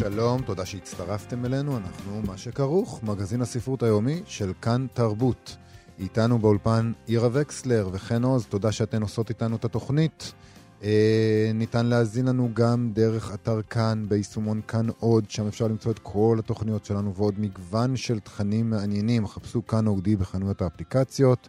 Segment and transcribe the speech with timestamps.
[0.00, 5.56] שלום, תודה שהצטרפתם אלינו, אנחנו מה שכרוך, מגזין הספרות היומי של כאן תרבות.
[5.98, 10.32] איתנו באולפן עירה וקסלר וחן עוז, תודה שאתן עושות איתנו את התוכנית.
[10.82, 15.98] אה, ניתן להאזין לנו גם דרך אתר כאן, ביישומון כאן עוד, שם אפשר למצוא את
[15.98, 19.26] כל התוכניות שלנו ועוד מגוון של תכנים מעניינים.
[19.26, 21.48] חפשו כאן אודי בחנויות האפליקציות.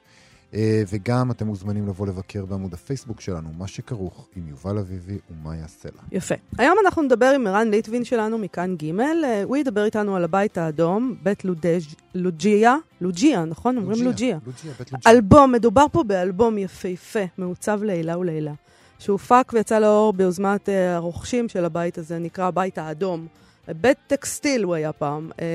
[0.54, 5.68] אה, וגם אתם מוזמנים לבוא לבקר בעמוד הפייסבוק שלנו, מה שכרוך עם יובל אביבי ומאיה
[5.68, 6.02] סלע.
[6.12, 6.36] יפה.
[6.58, 10.58] היום אנחנו נדבר עם ערן ליטבין שלנו מכאן ג', אה, הוא ידבר איתנו על הבית
[10.58, 13.78] האדום, בית לודז', לוג'יה, לוג'יה, נכון?
[13.78, 14.38] אומרים לוג'יה.
[14.45, 15.12] לוג'יה, בית לוג'יה.
[15.12, 18.53] אלבום, מדובר פה באלבום יפהפה, מעוצב לעילה ולעילה,
[19.00, 23.28] שהופק ויצא לאור ביוזמת אה, הרוכשים של הבית הזה, נקרא הבית האדום.
[23.67, 25.45] בית טקסטיל הוא היה פעם, אה,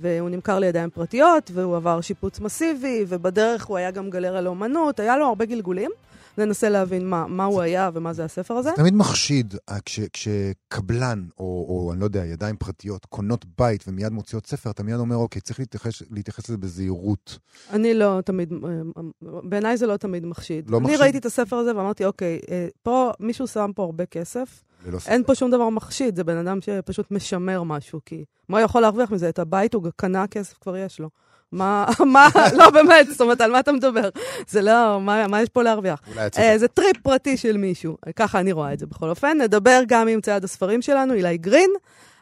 [0.00, 5.16] והוא נמכר לידיים פרטיות, והוא עבר שיפוץ מסיבי, ובדרך הוא היה גם גלריה לאומנות, היה
[5.16, 5.90] לו הרבה גלגולים.
[6.38, 8.70] ננסה להבין מה, מה הוא היה ומה זה הספר הזה.
[8.76, 14.12] תמיד מחשיד אה, כש, כשקבלן, או, או אני לא יודע, ידיים פרטיות, קונות בית ומיד
[14.12, 17.38] מוציאות ספר, אתה מיד אומר, אוקיי, צריך להתייחס, להתייחס לזה בזהירות.
[17.70, 19.02] אני לא תמיד, אה,
[19.42, 20.70] בעיניי זה לא תמיד מחשיד.
[20.70, 21.00] לא אני מחשיד?
[21.00, 22.38] ראיתי את הספר הזה ואמרתי, אוקיי,
[22.82, 24.62] פה מישהו שם פה הרבה כסף.
[25.06, 28.82] אין פה שום דבר מחשיד, זה בן אדם שפשוט משמר משהו, כי מה הוא יכול
[28.82, 29.28] להרוויח מזה?
[29.28, 31.08] את הבית הוא קנה, כסף כבר יש לו.
[31.52, 34.08] מה, מה, לא באמת, זאת אומרת, על מה אתה מדבר?
[34.48, 36.00] זה לא, מה, מה יש פה להרוויח?
[36.08, 36.58] אולי אה.
[36.58, 39.38] זה טריפ פרטי של מישהו, ככה אני רואה את זה בכל אופן.
[39.40, 41.70] נדבר גם עם צייד הספרים שלנו, אילי גרין,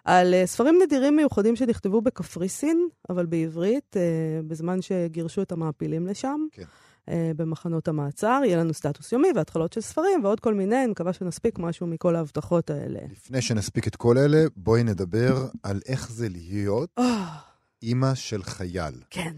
[0.04, 4.02] על אה, ספרים נדירים מיוחדים שנכתבו בקפריסין, אבל בעברית, אה,
[4.46, 6.46] בזמן שגירשו את המעפילים לשם.
[6.52, 6.64] כן.
[7.08, 11.12] אה, במחנות המעצר, יהיה לנו סטטוס יומי והתחלות של ספרים ועוד כל מיני, אני מקווה
[11.12, 13.00] שנספיק משהו מכל ההבטחות האלה.
[13.12, 17.36] לפני שנספיק את כל אלה, בואי נדבר על איך זה להיות אה,
[17.82, 18.94] אימא של חייל.
[19.10, 19.34] כן.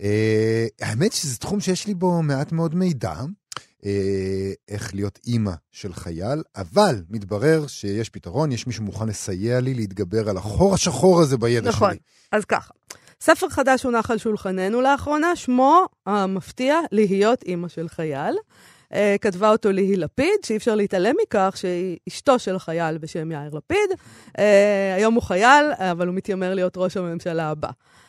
[0.00, 3.14] אה, האמת שזה תחום שיש לי בו מעט מאוד מידע,
[4.68, 10.28] איך להיות אימא של חייל, אבל מתברר שיש פתרון, יש מישהו מוכן לסייע לי להתגבר
[10.28, 11.90] על החור השחור הזה בידע נכון.
[11.90, 11.98] שלי.
[12.32, 12.72] אז ככה,
[13.22, 18.36] ספר חדש הונח על שולחננו לאחרונה, שמו המפתיע להיות אימא של חייל.
[18.92, 23.54] Uh, כתבה אותו ליהי לפיד, שאי אפשר להתעלם מכך שהיא אשתו של חייל בשם יאיר
[23.54, 23.90] לפיד.
[24.28, 24.40] Uh,
[24.96, 27.68] היום הוא חייל, אבל הוא מתיימר להיות ראש הממשלה הבא.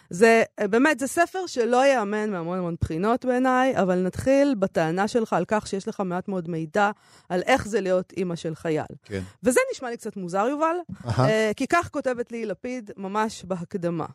[0.10, 5.34] זה uh, באמת, זה ספר שלא ייאמן מהמון המון בחינות בעיניי, אבל נתחיל בטענה שלך
[5.34, 6.92] על כך שיש לך מעט מאוד מידע
[7.30, 8.86] על איך זה להיות אימא של חייל.
[9.04, 9.22] כן.
[9.44, 10.76] וזה נשמע לי קצת מוזר, יובל.
[11.20, 14.06] אה, כי כך כותבת לי לפיד ממש בהקדמה.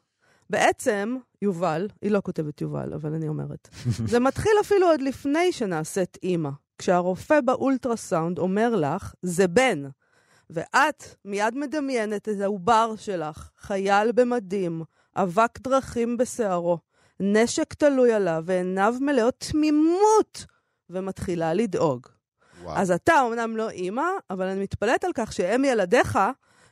[0.51, 3.69] בעצם, יובל, היא לא כותבת יובל, אבל אני אומרת,
[4.11, 6.51] זה מתחיל אפילו עוד לפני שנעשית אימא.
[6.79, 9.83] כשהרופא באולטרסאונד אומר לך, זה בן.
[10.51, 14.83] ואת מיד מדמיינת את העובר שלך, חייל במדים,
[15.17, 16.78] אבק דרכים בשערו,
[17.21, 20.47] נשק תלוי עליו ועיניו מלאות תמימות,
[20.91, 22.07] ומתחילה לדאוג.
[22.63, 22.77] וואו.
[22.77, 26.19] אז אתה אומנם לא אימא, אבל אני מתפלאת על כך שאם ילדיך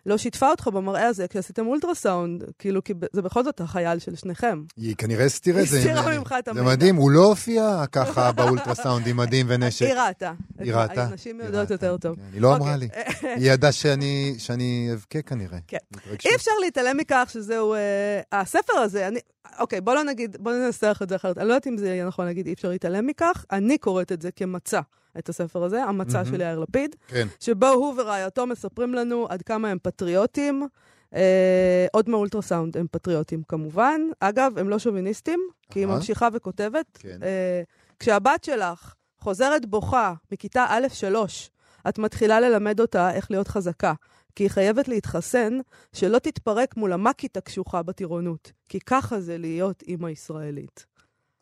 [0.07, 4.63] לא שיתפה אותך במראה הזה כשעשיתם אולטרסאונד, כאילו, כי זה בכל זאת החייל של שניכם.
[4.77, 6.19] היא כנראה הסתירה את זה הסתירה ממני.
[6.19, 6.67] ממך את זה המידע.
[6.67, 9.87] מדהים, הוא לא הופיע ככה באולטרסאונד עם מדים ונשק.
[9.87, 10.33] היא ראתה.
[10.59, 11.09] היא ראתה?
[11.13, 12.17] נשים היא יודעות יותר טוב.
[12.17, 12.87] כן, היא לא אמרה לי.
[12.87, 13.35] אוקיי.
[13.39, 15.59] היא ידעה שאני אבכה כנראה.
[15.67, 15.79] כן.
[16.25, 17.75] אי אפשר להתעלם מכך שזהו...
[17.75, 19.21] אה, הספר הזה, אני...
[19.59, 21.39] אוקיי, בוא לא נגיד, בוא ננסח את זה אחרת.
[21.39, 23.45] אני לא יודעת אם זה יהיה נכון להגיד אי אפשר להתעלם מכך.
[23.53, 24.81] אני קוראת את זה כמצע,
[25.19, 26.31] את הספר הזה, המצע מהמם.
[26.31, 26.97] של יאיר לפיד.
[27.09, 27.29] כן.
[27.41, 30.69] שבו הוא ורעייתו מספרים לנו עד כמה הם פטריוטים.
[31.15, 34.01] אה, עוד מאולטרסאונד הם פטריוטים כמובן.
[34.21, 35.87] אגב, הם לא שוביניסטים, כי היא.
[35.87, 36.87] ממשיכה וכותבת.
[36.99, 37.19] כן.
[37.23, 37.63] אה,
[37.99, 41.51] כשהבת שלך חוזרת בוכה מכיתה א' שלוש,
[41.89, 43.93] את מתחילה ללמד אותה איך להיות חזקה.
[44.37, 45.59] כי היא חייבת להתחסן,
[45.93, 48.53] שלא תתפרק מול המאקית הקשוחה בטירונות.
[48.69, 50.87] כי ככה זה להיות אימא ישראלית.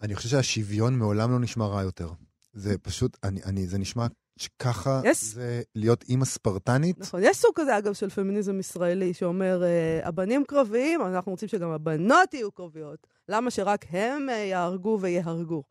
[0.02, 2.10] אני חושב שהשוויון מעולם לא נשמע רע יותר.
[2.52, 4.06] זה פשוט, אני, אני, זה נשמע
[4.38, 5.14] שככה Yes.
[5.14, 6.98] זה להיות אימא ספרטנית.
[7.00, 11.70] נכון, יש סוג כזה, אגב, של פמיניזם ישראלי, שאומר, אה, הבנים קרביים, אנחנו רוצים שגם
[11.70, 13.06] הבנות יהיו קרביות.
[13.28, 15.62] למה שרק הם אה, יהרגו ויהרגו?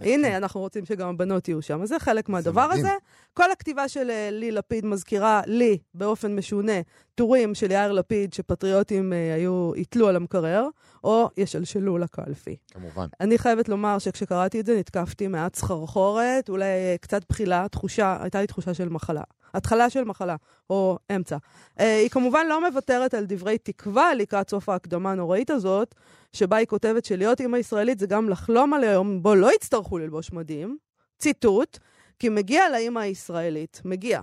[0.00, 1.82] הנה, אנחנו רוצים שגם הבנות יהיו שם.
[1.82, 2.68] אז זה חלק מהדבר.
[2.72, 2.92] הזה.
[3.34, 6.72] כל הכתיבה של אה, לי לפיד מזכירה לי, באופן משונה,
[7.14, 10.68] טורים של יאיר לפיד שפטריוטים אה, היו, יתלו על המקרר,
[11.04, 12.56] או ישלשלו לקלפי.
[12.70, 13.06] כמובן.
[13.20, 18.40] אני חייבת לומר שכשקראתי את זה נתקפתי מעט סחרחורת, אולי אה, קצת בחילה, תחושה, הייתה
[18.40, 19.22] לי תחושה של מחלה.
[19.54, 20.36] התחלה של מחלה,
[20.70, 21.36] או אמצע.
[21.80, 25.94] אה, היא כמובן לא מוותרת על דברי תקווה לקראת סוף ההקדמה הנוראית הזאת,
[26.32, 30.32] שבה היא כותבת שלהיות אימא ישראלית זה גם לחלום על היום בו לא יצטרכו ללבוש
[30.32, 30.78] מדים.
[31.18, 31.78] ציטוט,
[32.18, 34.20] כי מגיע לאימא הישראלית, מגיע,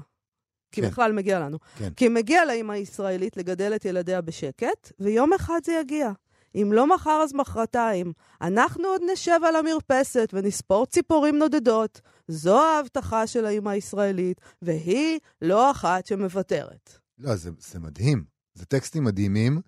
[0.71, 0.87] כי כן.
[0.87, 1.57] בכלל מגיע לנו.
[1.77, 1.89] כן.
[1.95, 6.11] כי מגיע לאימא הישראלית לגדל את ילדיה בשקט, ויום אחד זה יגיע.
[6.55, 8.13] אם לא מחר אז מחרתיים.
[8.41, 12.01] אנחנו עוד נשב על המרפסת ונספור ציפורים נודדות.
[12.27, 16.97] זו ההבטחה של האימא הישראלית, והיא לא אחת שמוותרת.
[17.19, 18.23] לא, זה, זה מדהים.
[18.53, 19.61] זה טקסטים מדהימים.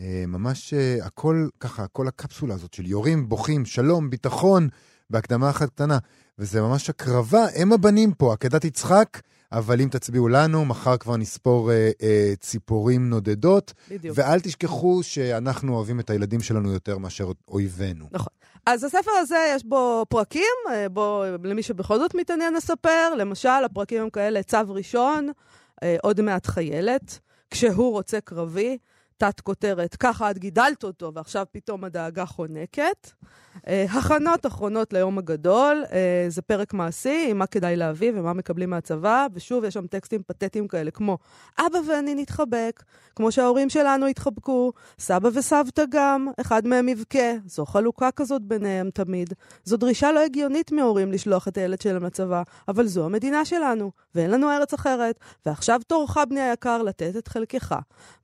[0.00, 4.68] אה, ממש אה, הכל, ככה, כל הקפסולה הזאת של יורים, בוכים, שלום, ביטחון,
[5.10, 5.98] בהקדמה אחת קטנה.
[6.38, 9.20] וזה ממש הקרבה, הם הבנים פה, עקדת יצחק.
[9.52, 13.72] אבל אם תצביעו לנו, מחר כבר נספור אה, אה, ציפורים נודדות.
[13.90, 14.18] בדיוק.
[14.18, 18.06] ואל תשכחו שאנחנו אוהבים את הילדים שלנו יותר מאשר אויבינו.
[18.12, 18.32] נכון.
[18.66, 24.02] אז הספר הזה, יש בו פרקים, אה, בו, למי שבכל זאת מתעניין לספר, למשל, הפרקים
[24.02, 25.28] הם כאלה, צו ראשון,
[25.82, 27.18] אה, עוד מעט חיילת,
[27.50, 28.78] כשהוא רוצה קרבי,
[29.20, 33.10] תת כותרת, ככה את גידלת אותו, ועכשיו פתאום הדאגה חונקת.
[33.68, 38.70] אה, הכנות אחרונות ליום הגדול, אה, זה פרק מעשי, עם מה כדאי להביא ומה מקבלים
[38.70, 41.18] מהצבא, ושוב, יש שם טקסטים פתטיים כאלה, כמו
[41.58, 42.82] אבא ואני נתחבק,
[43.16, 47.32] כמו שההורים שלנו התחבקו, סבא וסבתא גם, אחד מהם יבכה.
[47.46, 49.34] זו חלוקה כזאת ביניהם תמיד.
[49.64, 54.30] זו דרישה לא הגיונית מהורים לשלוח את הילד שלהם לצבא, אבל זו המדינה שלנו, ואין
[54.30, 57.74] לנו ארץ אחרת, ועכשיו תורך, בני היקר, לתת את חלקך.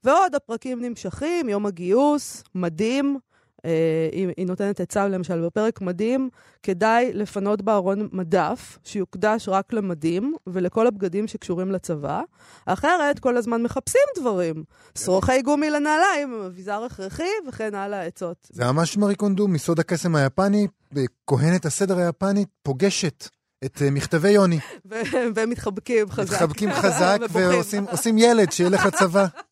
[0.03, 3.19] ועוד הפרקים נמשכים, יום הגיוס, מדים,
[3.65, 6.29] אה, היא, היא נותנת עצה, למשל, בפרק מדים,
[6.63, 12.21] כדאי לפנות בארון מדף שיוקדש רק למדים ולכל הבגדים שקשורים לצבא,
[12.65, 14.63] אחרת כל הזמן מחפשים דברים.
[14.97, 18.47] שרוכי גומי לנעליים, אביזר הכרחי וכן הלאה עצות.
[18.51, 20.67] זה ממש מארי קונדו, מסוד הקסם היפני,
[21.27, 23.29] כהנת הסדר היפני פוגשת.
[23.65, 24.59] את אה, מכתבי יוני.
[25.35, 26.33] והם מתחבקים חזק.
[26.33, 29.25] מתחבקים חזק ועושים ילד שילך לצבא.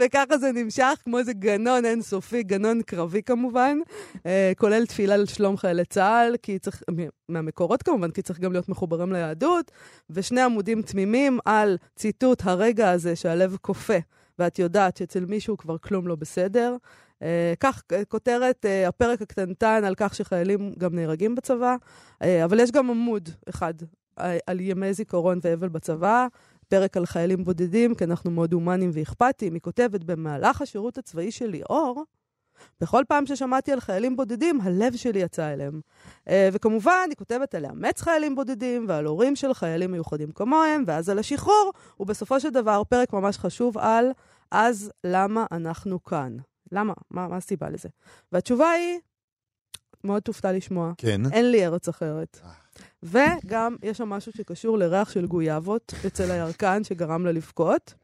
[0.00, 3.78] וככה זה נמשך, כמו איזה גנון אינסופי, גנון קרבי כמובן,
[4.26, 6.82] אה, כולל תפילה לשלום חיילי צה"ל, כי צריך,
[7.28, 9.70] מהמקורות כמובן, כי צריך גם להיות מחוברים ליהדות,
[10.10, 13.98] ושני עמודים תמימים על ציטוט הרגע הזה שהלב קופא,
[14.38, 16.76] ואת יודעת שאצל מישהו כבר כלום לא בסדר.
[17.22, 21.76] אה, כך כותרת אה, הפרק הקטנטן על כך שחיילים גם נהרגים בצבא,
[22.44, 23.74] אבל יש גם עמוד אחד
[24.46, 26.26] על ימי זיכרון ואבל בצבא,
[26.68, 29.54] פרק על חיילים בודדים, כי אנחנו מאוד הומניים ואכפתיים.
[29.54, 32.04] היא כותבת, במהלך השירות הצבאי של ליאור,
[32.80, 35.80] בכל פעם ששמעתי על חיילים בודדים, הלב שלי יצא אליהם.
[36.24, 41.08] Uh, וכמובן, היא כותבת על לאמץ חיילים בודדים ועל הורים של חיילים מיוחדים כמוהם, ואז
[41.08, 44.10] על השחרור, ובסופו של דבר, פרק ממש חשוב על
[44.50, 46.36] אז למה אנחנו כאן.
[46.72, 46.92] למה?
[47.10, 47.88] מה, מה הסיבה לזה?
[48.32, 48.98] והתשובה היא,
[50.04, 51.32] מאוד תופתע לשמוע, כן.
[51.32, 52.40] אין לי ארץ אחרת.
[53.14, 53.34] אה.
[53.44, 57.94] וגם יש שם משהו שקשור לריח של גויאבות אצל הירקן שגרם לה לבכות.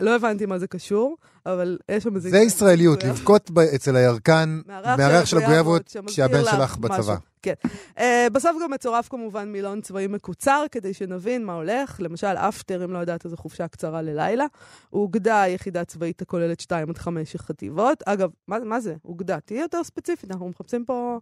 [0.00, 1.16] לא הבנתי מה זה קשור,
[1.46, 2.30] אבל יש שם איזה...
[2.30, 7.16] זה ישראליות, לבכות אצל הירקן מהריח של הגויאבות כשהבן שלך בצבא.
[7.42, 7.52] כן.
[7.96, 8.00] Uh,
[8.32, 12.00] בסוף גם מצורף כמובן מילון צבאי מקוצר, כדי שנבין מה הולך.
[12.00, 14.46] למשל, אפטר, אם לא יודעת, איזו חופשה קצרה ללילה.
[14.92, 18.02] אוגדה יחידה צבאית הכוללת 2 עד 5 חטיבות.
[18.06, 18.94] אגב, מה, מה זה?
[19.04, 19.40] אוגדה.
[19.40, 21.18] תהיי יותר ספציפית, אנחנו מחפשים פה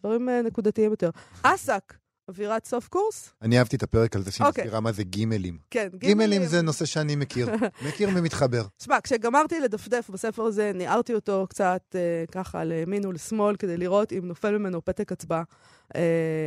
[0.00, 1.10] דברים uh, נקודתיים יותר.
[1.42, 1.94] אס"ק,
[2.28, 3.30] אווירת סוף קורס?
[3.42, 4.48] אני אהבתי את הפרק על זה שהיא okay.
[4.48, 4.64] אוקיי.
[4.64, 5.58] מסבירה מה זה גימלים.
[5.70, 6.18] כן, גימלים.
[6.18, 7.48] גימלים זה נושא שאני מכיר.
[7.88, 8.62] מכיר ומתחבר.
[8.82, 14.20] שמע, כשגמרתי לדפדף בספר הזה, ניערתי אותו קצת אה, ככה לימין ולשמאל, כדי לראות אם
[14.22, 15.42] נופל ממנו פתק הצבעה
[15.96, 16.00] אה,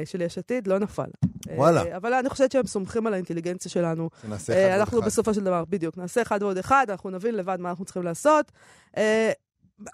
[0.06, 1.10] של יש עתיד, לא נפל.
[1.56, 1.84] וואלה.
[1.84, 4.10] אה, אבל אני חושבת שהם סומכים על האינטליגנציה שלנו.
[4.22, 4.80] שנעשה אחד אה, ועוד אחד.
[4.80, 8.04] אנחנו בסופו של דבר, בדיוק, נעשה אחד ועוד אחד, אנחנו נבין לבד מה אנחנו צריכים
[8.04, 8.52] לעשות.
[8.98, 9.32] אה,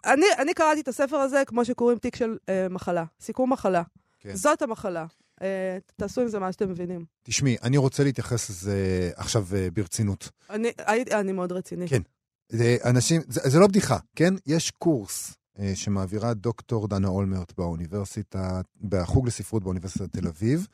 [0.05, 3.83] אני, אני קראתי את הספר הזה כמו שקוראים תיק של אה, מחלה, סיכום מחלה.
[4.19, 4.35] כן.
[4.35, 5.05] זאת המחלה.
[5.41, 7.05] אה, תעשו עם זה מה שאתם מבינים.
[7.23, 10.29] תשמעי, אני רוצה להתייחס לזה עכשיו אה, ברצינות.
[10.49, 10.71] אני,
[11.11, 11.87] אני מאוד רציני.
[11.87, 12.01] כן.
[12.49, 14.33] זה, אנשים, זה, זה לא בדיחה, כן?
[14.45, 20.67] יש קורס אה, שמעבירה דוקטור דנה אולמרט באוניברסיטה, בחוג לספרות באוניברסיטת תל אביב,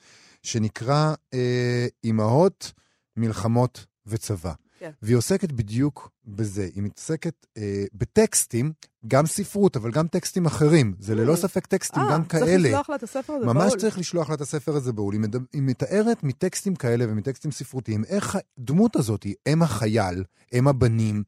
[0.43, 2.71] שנקרא אה, אימהות,
[3.17, 4.53] מלחמות וצבא.
[4.83, 4.91] כן.
[5.01, 6.69] והיא עוסקת בדיוק בזה.
[6.75, 8.73] היא מתעסקת אה, בטקסטים,
[9.07, 10.93] גם ספרות, אבל גם טקסטים אחרים.
[10.99, 11.37] זה ללא mm.
[11.37, 12.45] ספק טקסטים 아, אה, גם כאלה.
[12.45, 13.65] צריך לשלוח לה את הספר הזה ממש בהול.
[13.65, 15.13] ממש צריך לשלוח לה את הספר הזה בהול.
[15.13, 20.23] היא, מדבר, היא מתארת מטקסטים כאלה ומטקסטים ספרותיים, איך הדמות הזאת, אם החייל,
[20.53, 21.23] אם הבנים,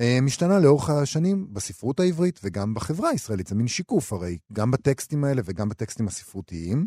[0.00, 3.46] אה, משתנה לאורך השנים בספרות העברית וגם בחברה הישראלית.
[3.46, 6.86] זה מין שיקוף הרי, גם בטקסטים האלה וגם בטקסטים הספרותיים.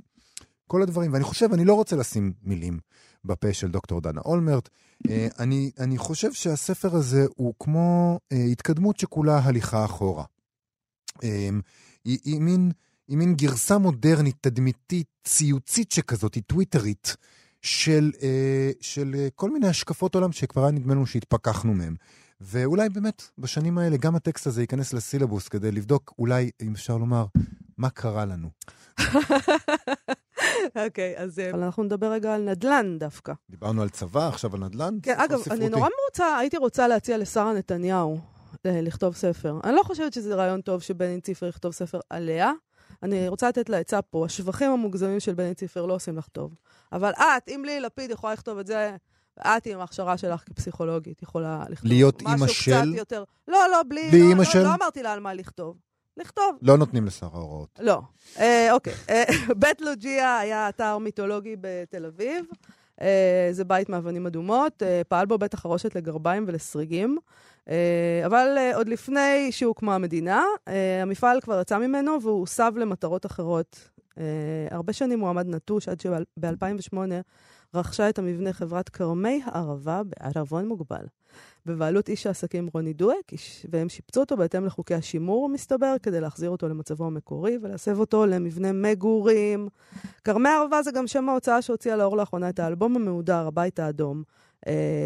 [0.67, 2.79] כל הדברים, ואני חושב, אני לא רוצה לשים מילים
[3.25, 4.69] בפה של דוקטור דנה אולמרט.
[5.09, 10.23] אה, אני, אני חושב שהספר הזה הוא כמו uh, התקדמות שכולה הליכה אחורה.
[11.15, 11.21] Um,
[12.05, 12.71] היא, היא, מין,
[13.07, 17.15] היא מין גרסה מודרנית, תדמיתית, ציוצית שכזאת, היא טוויטרית,
[17.61, 21.95] של, אה, של אה, כל מיני השקפות עולם שכבר היה נדמה לנו שהתפכחנו מהם.
[22.41, 27.25] ואולי באמת בשנים האלה גם הטקסט הזה ייכנס לסילבוס כדי לבדוק אולי, אם אפשר לומר,
[27.77, 28.49] מה קרה לנו.
[30.85, 33.33] אוקיי, אז אה, אנחנו נדבר רגע על נדל"ן דווקא.
[33.49, 34.97] דיברנו על צבא, עכשיו על נדל"ן?
[35.03, 38.19] כן, אגב, אני נורא רוצה, הייתי רוצה להציע לשרה נתניהו
[38.65, 39.59] אה, לכתוב ספר.
[39.63, 42.51] אני לא חושבת שזה רעיון טוב שבני ציפר יכתוב ספר עליה.
[43.03, 44.25] אני רוצה לתת לה עצה פה.
[44.25, 46.55] השבחים המוגזמים של בני ציפר לא עושים לך טוב.
[46.91, 48.95] אבל את, אם לי לפיד יכולה לכתוב את זה,
[49.39, 52.71] את עם ההכשרה שלך כפסיכולוגית יכולה לכתוב להיות אימא משהו של?
[52.71, 53.23] קצת יותר...
[53.47, 54.09] לא, לא, בלי...
[54.09, 54.63] בלי לא, אימא לא, של?
[54.63, 55.77] לא אמרתי לה על מה לכתוב.
[56.19, 56.57] לכתוב.
[56.61, 57.79] לא נותנים לשר ההוראות.
[57.81, 58.01] לא.
[58.39, 58.93] אה, אוקיי.
[59.09, 59.23] אה,
[59.61, 62.45] בית לוג'יה היה אתר מיתולוגי בתל אביב.
[63.01, 64.83] אה, זה בית מאבנים אדומות.
[64.83, 67.17] אה, פעל בו בית החרושת לגרביים ולסריגים.
[67.69, 73.25] אה, אבל אה, עוד לפני שהוקמה המדינה, אה, המפעל כבר יצא ממנו והוא הוסב למטרות
[73.25, 73.89] אחרות.
[74.17, 74.23] אה,
[74.71, 76.97] הרבה שנים הוא עמד נטוש עד שב-2008
[77.73, 81.05] רכשה את המבנה חברת כרמי הערבה בערבון מוגבל.
[81.65, 83.31] בבעלות איש העסקים רוני דואק,
[83.69, 88.71] והם שיפצו אותו בהתאם לחוקי השימור, מסתבר, כדי להחזיר אותו למצבו המקורי ולהסב אותו למבנה
[88.71, 89.67] מגורים.
[90.23, 94.23] כרמי הערבה זה גם שם ההוצאה שהוציאה לאור לאחרונה את האלבום המהודר, הבית האדום,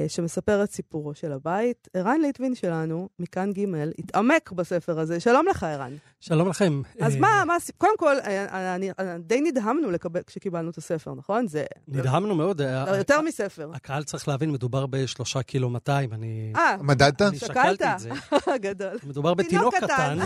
[0.07, 1.87] שמספר את סיפורו של הבית.
[1.93, 3.65] ערן ליטבין שלנו, מכאן ג',
[3.99, 5.19] התעמק בספר הזה.
[5.19, 5.93] שלום לך, ערן.
[6.19, 6.81] שלום לכם.
[7.01, 11.13] אז אה, מה, מה, קודם כל, אה, אני, אני, די נדהמנו לקבל, כשקיבלנו את הספר,
[11.13, 11.47] נכון?
[11.47, 12.61] זה נדהמנו מאוד.
[12.61, 13.71] אה, יותר מספר.
[13.73, 17.21] הקהל צריך להבין, מדובר בשלושה קילו 200, אני אה, מדדת?
[17.21, 17.49] אני שקלת?
[17.49, 18.09] שקלתי את זה.
[18.69, 18.97] גדול.
[19.03, 20.17] מדובר תינוק בתינוק קטן.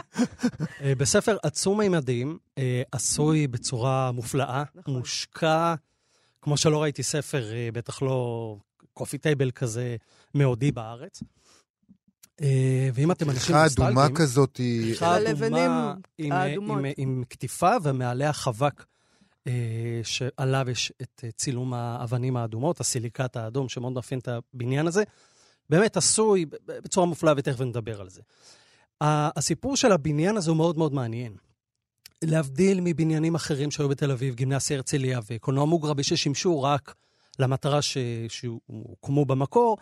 [0.82, 4.94] אה, בספר עצום מימדים, אה, עשוי בצורה מופלאה, נכון.
[4.94, 5.74] מושקע,
[6.46, 8.56] כמו שלא ראיתי ספר, אה, בטח לא
[8.94, 9.96] קופי טייבל כזה
[10.34, 11.22] מאודי בארץ.
[12.42, 14.16] אה, ואם אתם אנשים כריכה אדומה נוסטלגיים...
[14.16, 14.94] כזאת היא...
[15.00, 16.78] הלבנים אדומה עם, אה, האדומות.
[16.78, 18.84] עם, עם קטיפה ומעליה חבק
[20.02, 25.02] שעליו יש את צילום האבנים האדומות, הסיליקט האדום שמאוד מאפיין את הבניין הזה.
[25.70, 28.22] באמת עשוי בצורה מופלאה, ותכף נדבר על זה.
[29.00, 31.36] הסיפור של הבניין הזה הוא מאוד מאוד מעניין.
[32.24, 36.94] להבדיל מבניינים אחרים שהיו בתל אביב, גימנסיה הרצליה וקולנוע מוגרבי, ששימשו רק
[37.38, 37.98] למטרה ש...
[38.28, 39.76] שהוקמו במקור,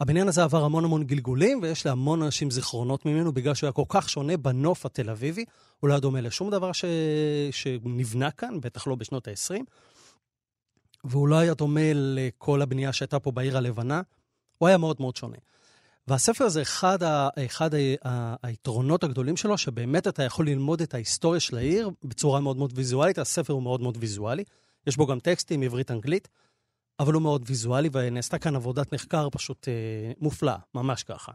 [0.00, 3.84] הבניין הזה עבר המון המון גלגולים, ויש להמון אנשים זיכרונות ממנו, בגלל שהוא היה כל
[3.88, 5.44] כך שונה בנוף התל אביבי.
[5.80, 6.84] הוא לא היה דומה לשום דבר ש...
[7.50, 9.62] שנבנה כאן, בטח לא בשנות ה-20.
[11.04, 14.02] והוא לא היה דומה לכל הבנייה שהייתה פה בעיר הלבנה.
[14.58, 15.36] הוא היה מאוד מאוד שונה.
[16.10, 17.28] והספר הזה, אחד, ה...
[17.46, 17.78] אחד ה...
[18.08, 18.34] ה...
[18.42, 23.18] היתרונות הגדולים שלו, שבאמת אתה יכול ללמוד את ההיסטוריה של העיר בצורה מאוד מאוד ויזואלית.
[23.18, 24.44] הספר הוא מאוד מאוד ויזואלי.
[24.86, 26.28] יש בו גם טקסטים עברית-אנגלית.
[27.00, 31.32] אבל הוא מאוד ויזואלי, ונעשתה כאן עבודת מחקר פשוט אה, מופלאה, ממש ככה.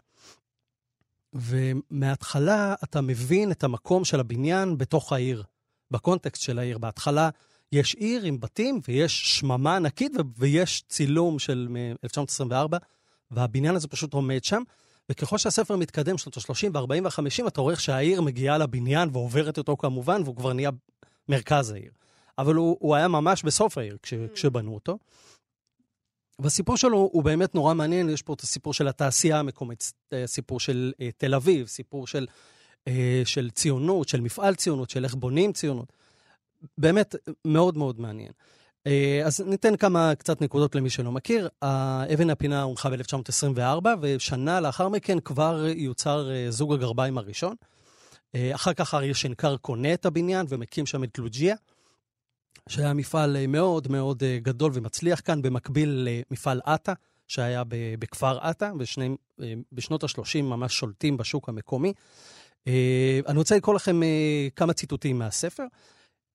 [1.34, 5.44] ומההתחלה אתה מבין את המקום של הבניין בתוך העיר,
[5.92, 6.78] בקונטקסט של העיר.
[6.78, 7.30] בהתחלה
[7.72, 12.78] יש עיר עם בתים ויש שממה ענקית ויש צילום של מ-1924,
[13.32, 14.64] והבניין הזה פשוט עומד שם.
[15.10, 20.22] וככל שהספר מתקדם, שנות ה-30 וה-40 וה-50, אתה רואה שהעיר מגיעה לבניין ועוברת אותו כמובן,
[20.24, 20.70] והוא כבר נהיה
[21.30, 21.92] מרכז העיר.
[22.38, 24.98] אבל הוא, הוא היה ממש בסוף העיר כש, כשבנו אותו.
[26.40, 30.60] והסיפור שלו הוא באמת נורא מעניין, יש פה את הסיפור של התעשייה המקומית, אה, סיפור
[30.60, 32.28] של אה, תל אביב, סיפור של,
[32.88, 35.94] אה, של ציונות, של מפעל ציונות, של איך בונים ציונות.
[36.78, 37.16] באמת
[37.46, 38.32] מאוד מאוד מעניין.
[38.88, 41.50] אה, אז ניתן כמה קצת נקודות למי שלא מכיר.
[42.14, 47.56] אבן הפינה הונחה ב-1924, ושנה לאחר מכן כבר יוצר אה, זוג הגרביים הראשון.
[48.36, 51.56] אה, אחר כך אריה שנקר קונה את הבניין ומקים שם את לוג'יה.
[52.70, 56.94] שהיה מפעל מאוד מאוד גדול ומצליח כאן, במקביל למפעל עטה,
[57.28, 57.64] שהיה
[58.00, 58.72] בכפר עטה,
[59.72, 61.94] בשנות ה-30 ממש שולטים בשוק המקומי.
[63.28, 64.02] אני רוצה לקרוא לכם
[64.56, 65.64] כמה ציטוטים מהספר.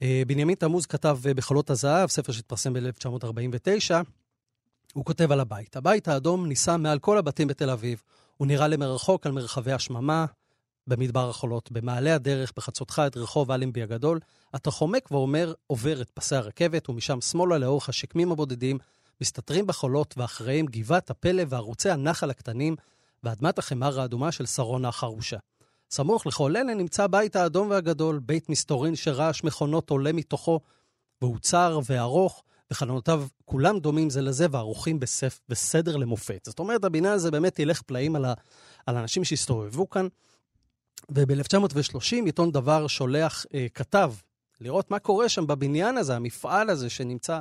[0.02, 3.94] אה, בנימין תמוז כתב אה, בחולות הזהב, ספר שהתפרסם ב-1949,
[4.94, 5.76] הוא כותב על הבית.
[5.76, 8.02] הבית האדום נישא מעל כל הבתים בתל אביב.
[8.36, 10.26] הוא נראה למרחוק על מרחבי השממה,
[10.86, 14.20] במדבר החולות, במעלה הדרך, בחצותך את רחוב אלנבי הגדול,
[14.54, 18.78] אתה חומק ואומר, עובר את פסי הרכבת, ומשם שמאלה לאורך השקמים הבודדים,
[19.20, 22.76] מסתתרים בחולות, ואחריהם גבעת הפלא וערוצי הנחל הקטנים,
[23.24, 25.36] ואדמת החמר האדומה של שרונה החרושה.
[25.90, 30.60] סמוך לכל אלה נמצא הבית האדום והגדול, בית מסתורין שרעש מכונות עולה מתוכו,
[31.22, 36.44] והוא צר וארוך, וחלונותיו כולם דומים זה לזה וערוכים בסף, בסדר למופת.
[36.46, 38.34] זאת אומרת, הבניין הזה באמת ילך פלאים על, ה,
[38.86, 40.06] על האנשים שהסתובבו כאן.
[41.08, 44.12] וב-1930 עיתון דבר שולח אה, כתב
[44.60, 47.40] לראות מה קורה שם בבניין הזה, המפעל הזה שנמצא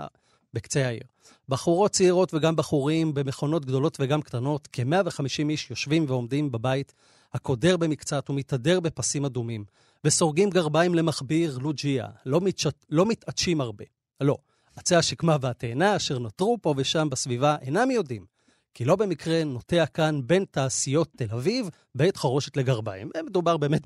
[0.54, 1.04] בקצה העיר.
[1.50, 6.94] בחורות צעירות וגם בחורים במכונות גדולות וגם קטנות, כ-150 איש יושבים ועומדים בבית,
[7.34, 9.66] הקודר במקצת ומתהדר בפסים אדומים,
[10.04, 12.68] וסורגים גרביים למכביר לוג'יה, לא, מתש...
[12.90, 13.86] לא מתעטשים הרבה.
[14.22, 14.38] לא.
[14.76, 18.26] עצי השקמה והתאנה אשר נותרו פה ושם בסביבה אינם יודעים,
[18.74, 23.10] כי לא במקרה נוטע כאן בין תעשיות תל אביב בית חרושת לגרביים.
[23.26, 23.82] מדובר באמת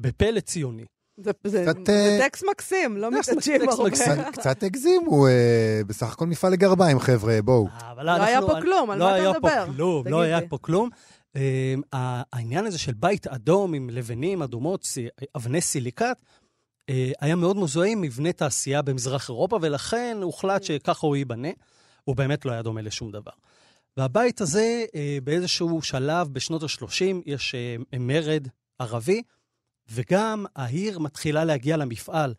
[0.00, 0.84] בפלא ציוני.
[1.16, 3.90] זה, זה, קצת, זה אה, טקסט מקסים, לא מתעדשים הרבה.
[3.90, 7.66] קצת, קצת הגזימו, אה, בסך הכל מפעל לגרביים, חבר'ה, בואו.
[7.96, 9.48] לא, לא היה פה כלום, על לא מה אתה מדבר?
[9.48, 10.90] לא היה פה כלום, לא היה פה כלום.
[11.92, 14.88] העניין הזה של בית אדום עם לבנים אדומות,
[15.36, 16.16] אבני סיליקט,
[16.88, 21.48] אה, היה מאוד מזוהה עם מבנה תעשייה במזרח אירופה, ולכן הוחלט שככה הוא ייבנה.
[22.04, 23.30] הוא באמת לא היה דומה לשום דבר.
[23.96, 28.48] והבית הזה, אה, באיזשהו שלב, בשנות ה-30, יש אה, מרד
[28.78, 29.22] ערבי,
[29.90, 32.34] וגם העיר מתחילה להגיע למפעל.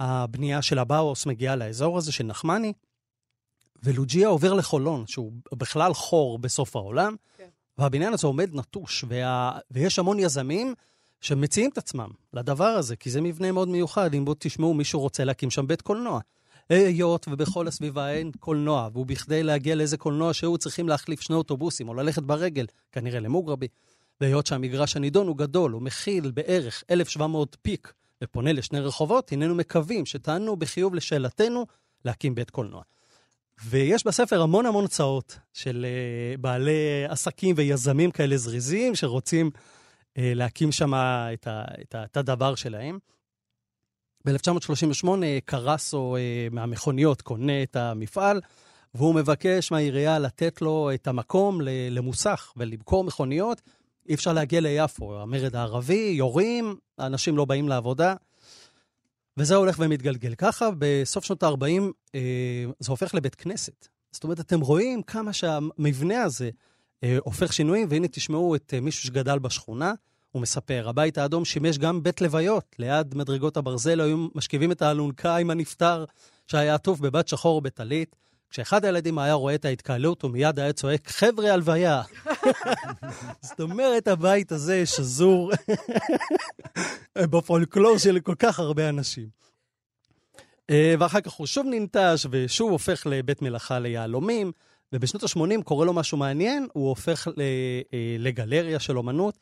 [0.00, 2.72] הבנייה של הבאוס מגיעה לאזור הזה של נחמני,
[3.82, 7.48] ולוג'יה עובר לחולון, שהוא בכלל חור בסוף העולם, כן.
[7.78, 9.58] והבניין הזה עומד נטוש, וה...
[9.70, 10.74] ויש המון יזמים
[11.20, 14.14] שמציעים את עצמם לדבר הזה, כי זה מבנה מאוד מיוחד.
[14.14, 16.20] אם בואו תשמעו, מישהו רוצה להקים שם בית קולנוע.
[16.68, 21.88] היות ובכל הסביבה אין קולנוע, והוא בכדי להגיע לאיזה קולנוע שהוא צריכים להחליף שני אוטובוסים
[21.88, 23.68] או ללכת ברגל, כנראה למוגרבי.
[24.20, 27.92] והיות שהמגרש הנידון הוא גדול, הוא מכיל בערך 1,700 פיק
[28.24, 31.66] ופונה לשני רחובות, הננו מקווים שטענו בחיוב לשאלתנו
[32.04, 32.82] להקים בית קולנוע.
[33.64, 40.72] ויש בספר המון המון הצעות של uh, בעלי עסקים ויזמים כאלה זריזים שרוצים uh, להקים
[40.72, 41.48] שם את,
[41.82, 42.98] את, את הדבר שלהם.
[44.24, 45.08] ב-1938
[45.44, 48.40] קרסו uh, מהמכוניות קונה את המפעל,
[48.94, 51.60] והוא מבקש מהעירייה לתת לו את המקום
[51.90, 53.62] למוסך ולמכור מכוניות.
[54.08, 58.14] אי אפשר להגיע ליפו, המרד הערבי, יורים, האנשים לא באים לעבודה.
[59.38, 60.34] וזה הולך ומתגלגל.
[60.34, 61.82] ככה, בסוף שנות ה-40
[62.14, 62.20] אה,
[62.80, 63.88] זה הופך לבית כנסת.
[64.12, 66.50] זאת אומרת, אתם רואים כמה שהמבנה הזה
[67.04, 69.92] אה, הופך שינויים, והנה תשמעו את אה, מישהו שגדל בשכונה,
[70.32, 72.76] הוא מספר, הבית האדום שימש גם בית לוויות.
[72.78, 76.04] ליד מדרגות הברזל היו משכיבים את האלונקה עם הנפטר
[76.46, 78.16] שהיה עטוף בבת שחור ובטלית.
[78.50, 82.02] כשאחד הילדים היה רואה את ההתקהלות, הוא מיד היה צועק, חבר'ה, הלוויה.
[83.48, 85.52] זאת אומרת, הבית הזה שזור
[87.18, 89.28] בפולקלור של כל כך הרבה אנשים.
[90.70, 94.52] אה, ואחר כך הוא שוב ננטש ושוב הופך לבית מלאכה ליהלומים,
[94.92, 97.82] ובשנות ה-80 קורה לו משהו מעניין, הוא הופך אה,
[98.18, 99.38] לגלריה של אומנות,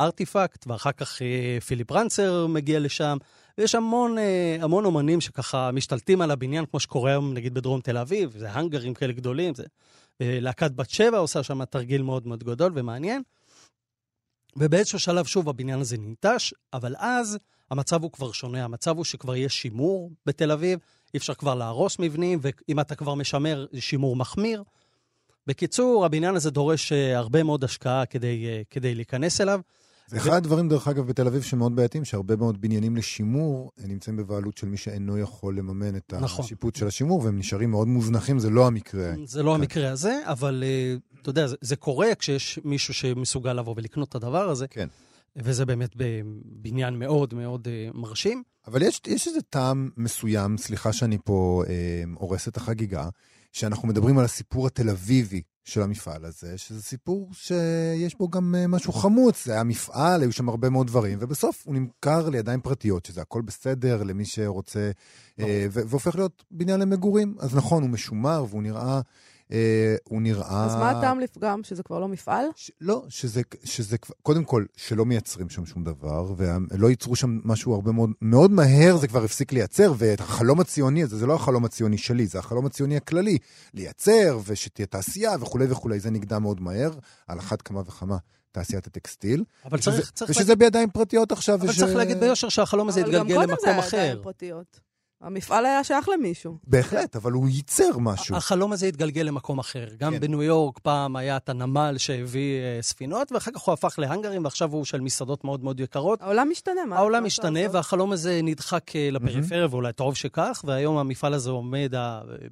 [0.00, 3.16] ארטיפקט, ואחר כך אה, פיליפ רנצר מגיע לשם,
[3.58, 4.16] ויש המון,
[4.60, 8.94] המון אומנים שככה משתלטים על הבניין, כמו שקורה היום נגיד בדרום תל אביב, זה האנגרים
[8.94, 9.64] כאלה גדולים, זה
[10.20, 13.22] להקת בת שבע עושה שם תרגיל מאוד מאוד גדול ומעניין.
[14.56, 17.38] ובאיזשהו שלב שוב הבניין הזה ננטש, אבל אז
[17.70, 18.64] המצב הוא כבר שונה.
[18.64, 20.78] המצב הוא שכבר יש שימור בתל אביב,
[21.14, 24.62] אי אפשר כבר להרוס מבנים, ואם אתה כבר משמר, זה שימור מחמיר.
[25.46, 29.60] בקיצור, הבניין הזה דורש אה, הרבה מאוד השקעה כדי, אה, כדי להיכנס אליו.
[30.08, 34.58] זה אחד הדברים, דרך אגב, בתל אביב שמאוד בעייתיים, שהרבה מאוד בניינים לשימור נמצאים בבעלות
[34.58, 36.44] של מי שאינו יכול לממן את נכון.
[36.44, 39.12] השיפוט של השימור, והם נשארים מאוד מוזנחים, זה לא המקרה.
[39.24, 39.60] זה לא כן.
[39.60, 44.14] המקרה הזה, אבל אה, אתה יודע, זה, זה קורה כשיש מישהו שמסוגל לבוא ולקנות את
[44.14, 44.68] הדבר הזה.
[44.68, 44.88] כן.
[45.36, 48.42] וזה באמת בבניין מאוד מאוד אה, מרשים.
[48.66, 53.08] אבל יש, יש איזה טעם מסוים, סליחה שאני פה אה, הורס את החגיגה,
[53.52, 58.66] שאנחנו מדברים על הסיפור התל אביבי של המפעל הזה, שזה סיפור שיש בו גם אה,
[58.66, 59.44] משהו חמוץ.
[59.44, 63.42] זה היה מפעל, היו שם הרבה מאוד דברים, ובסוף הוא נמכר לידיים פרטיות, שזה הכל
[63.42, 64.90] בסדר למי שרוצה,
[65.40, 67.34] אה, והופך להיות בניין למגורים.
[67.38, 69.00] אז נכון, הוא משומר והוא נראה...
[69.52, 70.64] אה, הוא נראה...
[70.64, 71.64] אז מה הטעם לפגם?
[71.64, 72.46] שזה כבר לא מפעל?
[72.56, 72.70] ש...
[72.80, 73.96] לא, שזה, שזה...
[74.22, 78.10] קודם כל, שלא מייצרים שם שום דבר, ולא ייצרו שם משהו הרבה מאוד...
[78.22, 82.26] מאוד מהר זה כבר הפסיק לייצר, ואת החלום הציוני הזה, זה לא החלום הציוני שלי,
[82.26, 83.38] זה החלום הציוני הכללי.
[83.74, 86.90] לייצר, ושתהיה תעשייה וכולי וכולי, זה נגדע מאוד מהר,
[87.26, 88.16] על אחת כמה וכמה.
[88.52, 89.44] תעשיית הטקסטיל.
[89.64, 90.10] אבל צריך...
[90.10, 90.58] צריך ושזה להגיד...
[90.58, 91.54] בידיים פרטיות עכשיו.
[91.54, 91.78] אבל וש...
[91.78, 93.70] צריך להגיד ביושר שהחלום הזה יתגלגל למקום אחר.
[93.70, 94.85] אבל גם קודם זה היה בידיים פרטיות.
[95.20, 96.58] המפעל היה שייך למישהו.
[96.66, 98.36] בהחלט, אבל הוא ייצר משהו.
[98.36, 99.86] החלום הזה התגלגל למקום אחר.
[99.98, 100.20] גם כן.
[100.20, 104.72] בניו יורק פעם היה את הנמל שהביא uh, ספינות, ואחר כך הוא הפך להאנגרים, ועכשיו
[104.72, 106.22] הוא של מסעדות מאוד מאוד יקרות.
[106.22, 106.84] העולם משתנה.
[106.88, 109.70] מה העולם משתנה, והחלום הזה נדחק uh, לפריפריה, mm-hmm.
[109.70, 111.92] ואולי טוב שכך, והיום המפעל הזה עומד,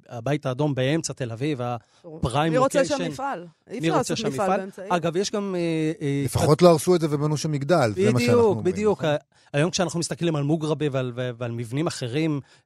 [0.09, 3.47] הבית האדום באמצע תל אביב, הפריים מי רוצה שם מפעל?
[3.69, 4.91] אי אפשר לעשות מפעל באמצעים.
[4.91, 5.55] אגב, יש גם...
[5.99, 8.63] Uh, לפחות לא הרסו את זה ובנו שם מגדל, זה מה שאנחנו אומרים.
[8.63, 9.21] בדיוק, בדיוק.
[9.55, 12.64] היום כשאנחנו מסתכלים על מוגרבי ועל, ועל מבנים אחרים, אה,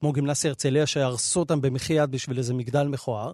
[0.00, 3.32] כמו גימנסיה הרצליה, שהרסו אותם במחי יד בשביל איזה מגדל מכוער,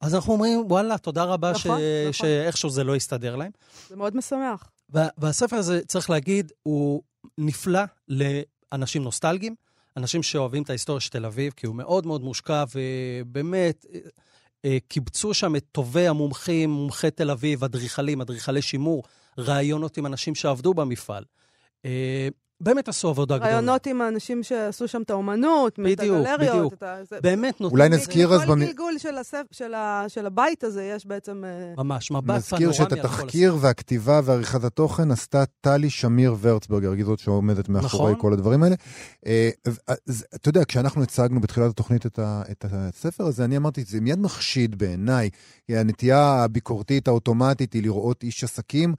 [0.00, 1.66] אז אנחנו אומרים, וואלה, תודה רבה נכון, ש...
[1.66, 2.12] נכון.
[2.12, 3.50] שאיכשהו זה לא יסתדר להם.
[3.88, 4.70] זה מאוד משמח.
[4.90, 7.02] והספר הזה, צריך להגיד, הוא
[7.38, 9.54] נפלא לאנשים נוסטלגיים,
[9.96, 13.98] אנשים שאוהבים את ההיסטוריה של תל אביב, כי הוא מאוד מאוד מושקע, ובאמת, אה,
[14.64, 19.02] אה, קיבצו שם את טובי המומחים, מומחי תל אביב, אדריכלים, אדריכלי שימור,
[19.38, 21.24] ראיונות עם אנשים שעבדו במפעל.
[22.60, 23.52] באמת עשו עבודה גדולה.
[23.52, 26.26] רעיונות עם האנשים שעשו שם את האומנות, בדיוק.
[26.40, 26.72] בדיוק.
[26.72, 26.96] את ה...
[27.10, 27.18] זה...
[27.22, 27.70] באמת נותנים...
[27.80, 29.42] אולי נזכיר אז בכל במ- גלגול של, הספ...
[29.50, 30.04] של, ה...
[30.08, 31.44] של הבית הזה יש בעצם...
[31.44, 36.34] אה, ממש, מבט נזכיר פנורמי שאת על כל התחקיר והכתיבה ועריכת התוכן עשתה טלי שמיר
[36.40, 38.20] ורצברגר, היא זאת שעומדת מאחורי נכון.
[38.22, 38.74] כל הדברים האלה.
[39.26, 39.50] אה,
[40.06, 44.00] אז אתה יודע, כשאנחנו הצגנו בתחילת התוכנית את ה- את הספר הזה, אני אמרתי, זה
[44.00, 45.30] מיד מחשיד בעיניי.
[45.68, 48.94] הנטייה הביקורתית האוטומטית היא לראות איש עסקים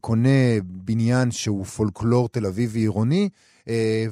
[0.00, 3.28] קונה בניין שהוא פולקלור תל אביבי עירוני,
[3.68, 4.06] אה,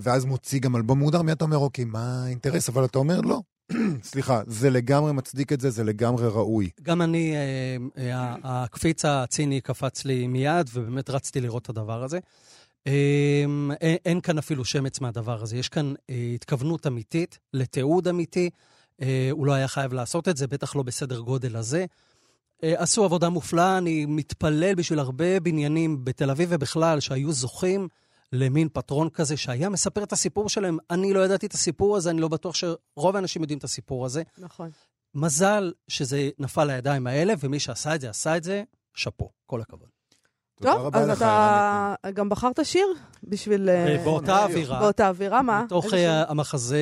[0.00, 2.68] ואז מוציא גם אלבום מוגדר, מיד אתה אומר, אוקיי, מה האינטרס?
[2.68, 3.40] אבל אתה אומר, לא.
[4.02, 6.70] סליחה, זה לגמרי מצדיק את זה, זה לגמרי ראוי.
[6.82, 12.18] גם אני, אה, אה, הקפיץ הציני קפץ לי מיד, ובאמת רצתי לראות את הדבר הזה.
[12.86, 13.44] אה,
[14.04, 18.50] אין, כאן אפילו שמץ מהדבר הזה, יש כאן אה, התכוונות אמיתית, לתיעוד אמיתי.
[19.02, 21.86] אה, הוא לא היה חייב לעשות את זה, בטח לא בסדר גודל הזה.
[22.64, 27.88] אה, עשו עבודה מופלאה, אני מתפלל בשביל הרבה בניינים בתל אביב ובכלל, שהיו זוכים
[28.32, 30.78] למין פטרון כזה, שהיה מספר את הסיפור שלהם.
[30.90, 34.22] אני לא ידעתי את הסיפור הזה, אני לא בטוח שרוב האנשים יודעים את הסיפור הזה.
[34.38, 34.70] נכון.
[35.14, 38.62] מזל שזה נפל לידיים האלה, ומי שעשה את זה, עשה את זה,
[38.94, 39.95] שאפו, כל הכבוד.
[40.60, 42.86] טוב, אז אתה גם בחרת שיר
[43.24, 43.68] בשביל...
[43.68, 45.62] אה, אה, באותה אווירה, באותה אווירה, מה?
[45.64, 45.94] מתוך?
[45.94, 46.78] אה, המחזה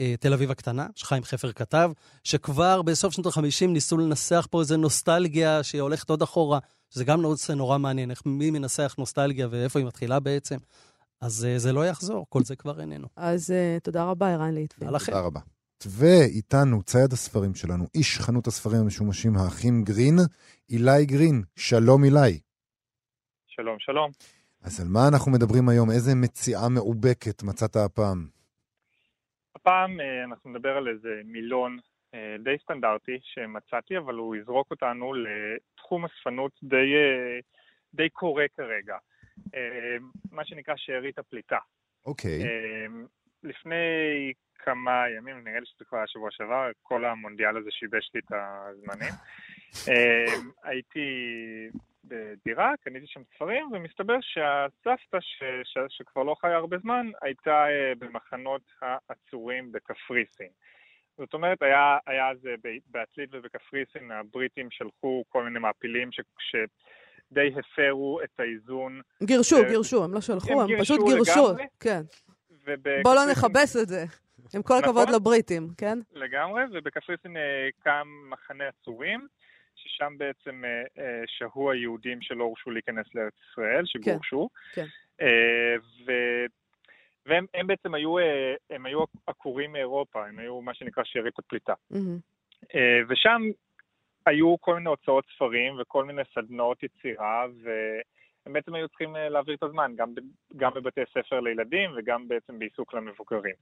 [0.00, 1.90] אה, תל אביב הקטנה, שחיים חפר כתב,
[2.24, 6.58] שכבר בסוף שנות ה-50 ניסו לנסח פה איזה נוסטלגיה שהיא הולכת עוד אחורה,
[6.90, 10.56] שזה גם נושא נורא מעניין, איך מי מנסח נוסטלגיה ואיפה היא מתחילה בעצם.
[11.20, 13.06] אז אה, זה לא יחזור, כל זה כבר איננו.
[13.16, 14.90] אז אה, תודה רבה, ערן ליטבין.
[14.90, 15.12] לכם.
[15.12, 15.40] תודה רבה.
[15.86, 20.18] ואיתנו צייד הספרים שלנו, איש חנות הספרים המשומשים האחים גרין,
[20.70, 21.42] אילי גרין.
[21.56, 22.38] שלום אילי.
[23.60, 24.10] שלום, שלום.
[24.64, 25.90] אז על מה אנחנו מדברים היום?
[25.90, 28.26] איזה מציאה מאובקת מצאת הפעם?
[29.54, 31.78] הפעם אה, אנחנו נדבר על איזה מילון
[32.14, 37.38] אה, די סטנדרטי שמצאתי, אבל הוא יזרוק אותנו לתחום אספנות די, אה,
[37.94, 38.96] די קורה כרגע.
[40.30, 41.58] מה שנקרא שארית הפליטה.
[42.06, 42.42] אוקיי.
[42.42, 42.86] אה,
[43.42, 43.84] לפני
[44.54, 48.32] כמה ימים, נראה לי שזה כבר היה שבוע שעבר, כל המונדיאל הזה שיבש לי את
[48.32, 49.12] הזמנים.
[50.64, 51.08] הייתי
[52.08, 57.92] בדירה, קניתי שם ספרים, ומסתבר שהסבתא, ש, ש, שכבר לא חיה הרבה זמן, הייתה אה,
[57.98, 60.48] במחנות העצורים בקפריסין.
[61.18, 62.54] זאת אומרת, היה, היה אז אה,
[62.86, 69.00] בעתלית ובקפריסין, הבריטים שלחו כל מיני מעפילים ש, שדי הפרו את האיזון.
[69.22, 71.48] גירשו, אה, גירשו, הם לא שלחו, הם הם גירשו פשוט גירשו.
[71.52, 71.66] לגמרי?
[71.80, 72.00] כן.
[72.64, 74.04] ובקפריסין- בוא לא נכבס את זה.
[74.54, 75.14] עם כל הכבוד נכון.
[75.14, 75.98] לבריטים, כן?
[76.12, 77.42] לגמרי, ובקפריסין אה,
[77.80, 79.26] קם מחנה עצורים,
[79.78, 84.48] ששם בעצם אה, אה, שהו היהודים שלא הורשו להיכנס לארץ ישראל, שגורשו.
[84.74, 84.86] כן.
[85.20, 85.74] אה,
[86.06, 86.12] ו...
[87.26, 88.14] והם הם בעצם היו,
[88.70, 91.74] הם היו עקורים מאירופה, הם היו מה שנקרא שארית הפליטה.
[92.74, 93.42] אה, ושם
[94.26, 99.62] היו כל מיני הוצאות ספרים וכל מיני סדנאות יצירה, והם בעצם היו צריכים להעביר את
[99.62, 100.14] הזמן, גם,
[100.56, 103.54] גם בבתי ספר לילדים וגם בעצם בעיסוק למבוגרים.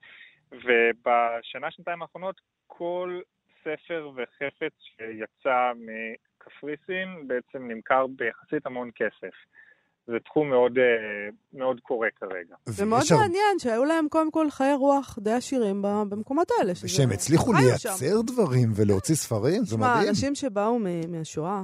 [0.53, 3.21] ובשנה, שנתיים האחרונות, כל
[3.67, 9.35] ספר וחפץ שיצא מקפריסין בעצם נמכר ביחסית המון כסף.
[10.07, 10.85] זה תחום מאוד, אה,
[11.53, 12.55] מאוד קורה כרגע.
[12.67, 16.75] זה מאוד הר- מעניין שהיו להם קודם כל חיי רוח די עשירים במקומות האלה.
[16.75, 17.89] שזה- ושהם הצליחו חיו שם.
[17.89, 20.09] לייצר דברים ולהוציא ספרים, זה תשמע, מדהים.
[20.09, 21.63] אנשים שבאו מ- מהשואה,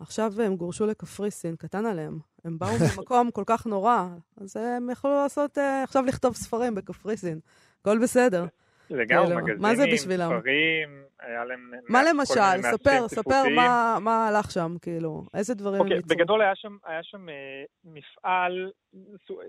[0.00, 2.18] עכשיו הם גורשו לקפריסין, קטן עליהם.
[2.44, 4.06] הם באו ממקום כל כך נורא,
[4.40, 7.40] אז הם יכלו לעשות, אה, עכשיו לכתוב ספרים בקפריסין.
[7.80, 8.46] הכל בסדר.
[8.90, 10.30] לגמרי, כאילו, מגזינים, מה זה בשבילם?
[10.40, 11.70] ספרים, היה להם...
[11.88, 12.62] מה למשל?
[12.62, 13.42] ספר, ספר.
[13.56, 15.22] מה- מה הלך שם, כאילו.
[15.34, 16.16] איזה דברים הם אוקיי, ייצרו.
[16.16, 17.34] בגדול היה שם, היה שם אה,
[17.84, 18.70] מפעל,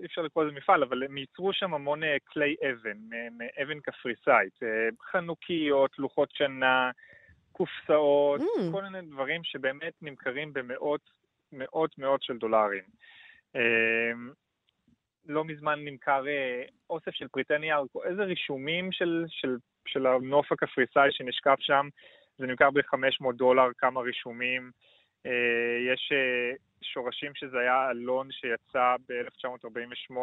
[0.00, 3.80] אי אפשר לקרוא לזה מפעל, אבל הם ייצרו שם המון אה, כלי אבן, מ- מאבן
[3.80, 4.68] קפריסאית, אה,
[5.12, 6.90] חנוכיות, לוחות שנה,
[7.52, 8.72] קופסאות, Mm.
[8.72, 11.00] כל מיני דברים שבאמת נמכרים במאות,
[11.52, 12.82] מאות מאות של דולרים.
[13.56, 13.60] אה,
[15.26, 19.56] לא מזמן נמכר אה, אוסף של פריטי נייר, איזה רישומים של, של,
[19.86, 21.88] של הנוף הקפריסאי שנשקף שם,
[22.38, 24.70] זה נמכר ב-500 דולר, כמה רישומים.
[25.26, 30.14] אה, יש אה, שורשים שזה היה אלון שיצא ב-1948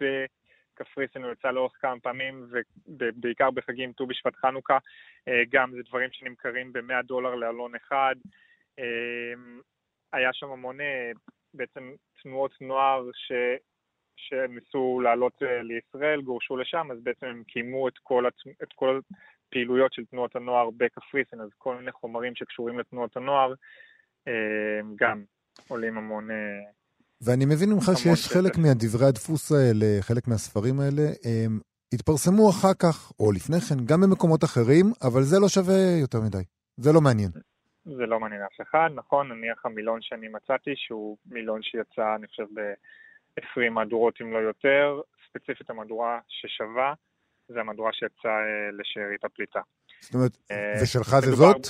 [0.00, 2.46] בקפריסין, הוא יצא לאורך כמה פעמים,
[2.86, 4.78] ובעיקר בחגים ט"ו בשבט חנוכה,
[5.50, 8.14] גם זה דברים שנמכרים ב-100 דולר לאלון אחד.
[10.12, 10.78] היה שם המון
[11.54, 13.10] בעצם תנועות נוער
[14.18, 14.28] ש...
[14.28, 18.34] שניסו לעלות אה, לישראל, גורשו לשם, אז בעצם הם קיימו את כל, הת...
[18.62, 19.00] את כל
[19.48, 23.54] הפעילויות של תנועות הנוער בקפריסין, אז כל מיני חומרים שקשורים לתנועות הנוער
[24.28, 25.22] אה, גם
[25.68, 26.30] עולים המון...
[26.30, 26.36] אה,
[27.20, 28.28] ואני מבין ממך שיש.
[28.28, 31.60] חלק מהדברי הדפוס האלה, חלק מהספרים האלה, הם
[31.94, 36.44] התפרסמו אחר כך, או לפני כן, גם במקומות אחרים, אבל זה לא שווה יותר מדי.
[36.76, 37.30] זה לא מעניין.
[37.84, 42.46] זה לא מעניין אף אחד, נכון, נניח המילון שאני מצאתי, שהוא מילון שיצא, אני חושב,
[43.52, 46.94] 20 מהדורות אם לא יותר, ספציפית המהדורה ששווה,
[47.48, 49.60] זה המהדורה שיצאה אה, לשארית הפליטה.
[50.00, 51.66] זאת אומרת, אה, ושלך זה זאת?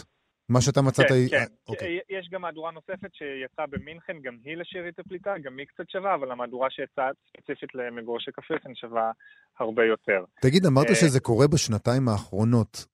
[0.49, 1.07] מה שאתה מצאת...
[1.09, 1.45] כן, כן.
[1.69, 1.99] אוקיי.
[2.11, 6.31] יש גם מהדורה נוספת שיצאה במינכן, גם היא לשארית הפליטה, גם היא קצת שווה, אבל
[6.31, 9.11] המהדורה שיצאה ספציפית למגורשי קפריסין שווה
[9.59, 10.25] הרבה יותר.
[10.41, 12.87] תגיד, אמרת שזה קורה בשנתיים האחרונות.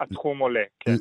[0.00, 0.92] התחום עולה, כן.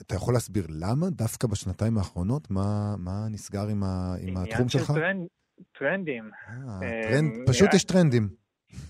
[0.00, 2.50] אתה יכול להסביר למה דווקא בשנתיים האחרונות?
[2.50, 4.90] מה, מה נסגר עם, ה, עם התחום שלך?
[4.90, 5.39] עניין של
[5.78, 6.30] טרנדים.
[6.82, 8.28] אה, טרנד, אה, פשוט יש טרנדים.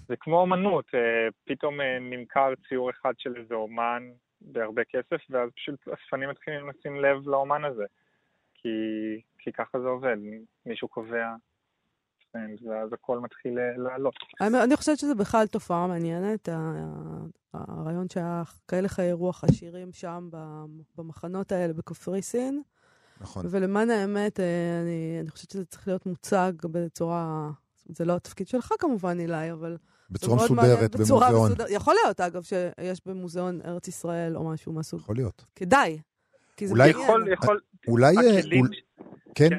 [0.09, 4.03] זה כמו אמנות, אה, פתאום נמכר ציור אחד של איזה אומן
[4.41, 7.85] בהרבה כסף, ואז פשוט אספנים מתחילים לשים לב לאומן הזה.
[8.55, 8.69] כי,
[9.39, 10.17] כי ככה זה עובד,
[10.67, 11.35] מישהו קובע
[12.33, 14.15] טרנד, ואז הכל מתחיל לעלות.
[14.41, 16.49] אני חושבת שזה בכלל תופעה מעניינת,
[17.55, 20.29] הרעיון שהיה כאלה חיי רוח עשירים שם,
[20.99, 22.63] במחנות האלה בקפריסין.
[23.21, 23.47] נכון.
[23.51, 27.51] ולמען האמת, אה, אני, אני חושבת שזה צריך להיות מוצג בצורה...
[27.85, 29.77] זה לא התפקיד שלך כמובן, אילי, אבל...
[30.11, 31.53] בצורה מסודרת, במוזיאון.
[31.53, 35.01] מסודר, יכול להיות, אגב, שיש במוזיאון ארץ ישראל או משהו מהסוג.
[35.01, 35.45] יכול להיות.
[35.57, 35.99] כדאי.
[36.57, 37.61] כי זה אולי, יכול, יכול...
[37.89, 38.17] אולי...
[38.17, 38.61] אה, הכלים...
[38.61, 38.71] אול...
[39.35, 39.49] כן?
[39.49, 39.59] כן?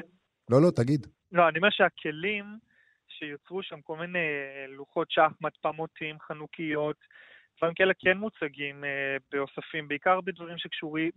[0.50, 1.06] לא, לא, תגיד.
[1.32, 2.44] לא, אני אומר שהכלים
[3.08, 4.18] שיוצרו שם, כל מיני
[4.68, 6.96] לוחות שחמט, פמוטים, חנוכיות,
[7.58, 11.10] דברים כאלה כן מוצגים אה, באוספים, בעיקר בדברים שקשורים,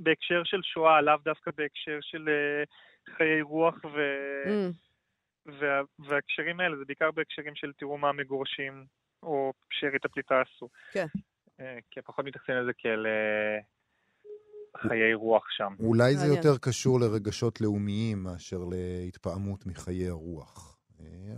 [0.00, 2.64] בהקשר של שואה, לאו דווקא בהקשר של אה,
[3.16, 3.98] חיי רוח ו...
[4.46, 4.72] Mm.
[5.46, 5.80] וה...
[5.98, 8.84] וההקשרים האלה, זה בעיקר בהקשרים של תראו מה המגורשים
[9.22, 10.68] או שארית הפליטה עשו.
[10.92, 11.06] כן.
[11.60, 13.58] אה, כי פחות מתייחסים לזה כאל אה,
[14.88, 15.74] חיי רוח שם.
[15.80, 20.79] אולי זה יותר קשור לרגשות לאומיים מאשר להתפעמות מחיי הרוח.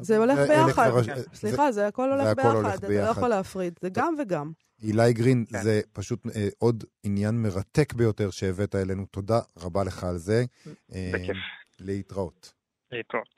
[0.01, 0.90] זה הולך ביחד.
[1.35, 3.79] סליחה, זה הכל הולך ביחד, אתה לא יכול להפריד.
[3.83, 4.53] זה גם וגם.
[4.83, 5.62] אילי גרין, כן.
[5.62, 9.07] זה פשוט אה, עוד עניין מרתק ביותר שהבאת אלינו.
[9.07, 10.44] תודה רבה לך על זה.
[10.88, 11.29] בכיף.
[11.29, 11.33] אה,
[11.81, 12.53] להתראות.
[12.92, 13.29] להתראות.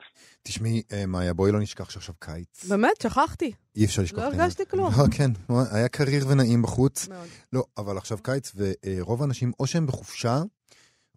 [0.43, 2.65] תשמעי, אה, מאיה, בואי לא נשכח שעכשיו קיץ.
[2.65, 3.01] באמת?
[3.03, 3.51] שכחתי.
[3.75, 4.19] אי אפשר לשכוח.
[4.19, 4.93] לא הרגשתי כלום.
[4.97, 5.31] לא, כן,
[5.71, 7.07] היה קריר ונעים בחוץ.
[7.07, 7.27] מאוד.
[7.53, 10.41] לא, אבל עכשיו קיץ, ורוב האנשים, או שהם בחופשה,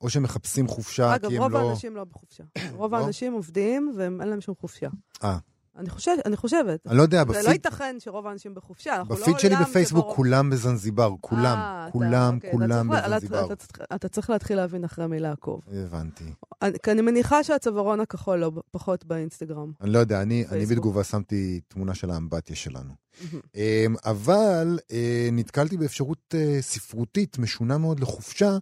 [0.00, 1.46] או שהם מחפשים חופשה, אגב, כי הם לא...
[1.46, 2.44] אגב, רוב האנשים לא בחופשה.
[2.72, 2.98] רוב לא?
[2.98, 4.88] האנשים עובדים, ואין להם שום חופשה.
[5.24, 5.38] אה.
[5.78, 6.86] אני חושבת, אני חושבת.
[6.86, 7.42] אני לא יודע, בפיד...
[7.42, 10.16] זה לא ייתכן שרוב האנשים בחופשה, אנחנו לא בפיד שלי בפייסבוק שברוב...
[10.16, 13.44] כולם בזנזיבר, כולם, 아, כולם, אוקיי, כולם אתה בזנזיבר.
[13.44, 15.60] אתה, אתה, אתה צריך להתחיל להבין אחרי מי לעקוב.
[15.72, 16.24] הבנתי.
[16.62, 19.72] אני, כי אני מניחה שהצווארון הכחול לא פחות באינסטגרם.
[19.80, 22.94] אני לא יודע, אני, אני בתגובה שמתי תמונה של האמבטיה שלנו.
[23.54, 28.58] אמ, אבל אה, נתקלתי באפשרות אה, ספרותית משונה מאוד לחופשה.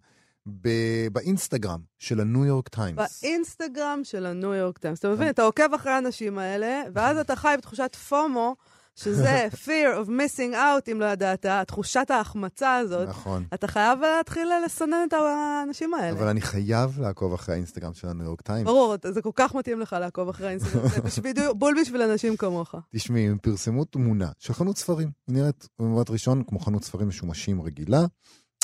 [0.47, 3.23] ב- באינסטגרם של הניו יורק טיימס.
[3.23, 4.99] באינסטגרם של הניו יורק טיימס.
[4.99, 8.57] אתה מבין, אתה עוקב אחרי האנשים האלה, ואז אתה חי בתחושת FOMO,
[8.97, 13.09] שזה fear of missing out, אם לא ידעת, תחושת ההחמצה הזאת.
[13.09, 13.45] נכון.
[13.55, 16.19] אתה חייב להתחיל לסנן את האנשים האלה.
[16.19, 18.65] אבל אני חייב לעקוב אחרי האינסטגרם של הניו יורק טיימס.
[18.65, 20.89] ברור, זה כל כך מתאים לך לעקוב אחרי האינסטגרם.
[20.89, 22.75] זה בול בשביל אנשים כמוך.
[22.95, 25.11] תשמעי, הם פרסמו תמונה של חנות ספרים.
[25.29, 28.07] נראית במבט ראשון כמו חנות ספרים משומשים רגילה.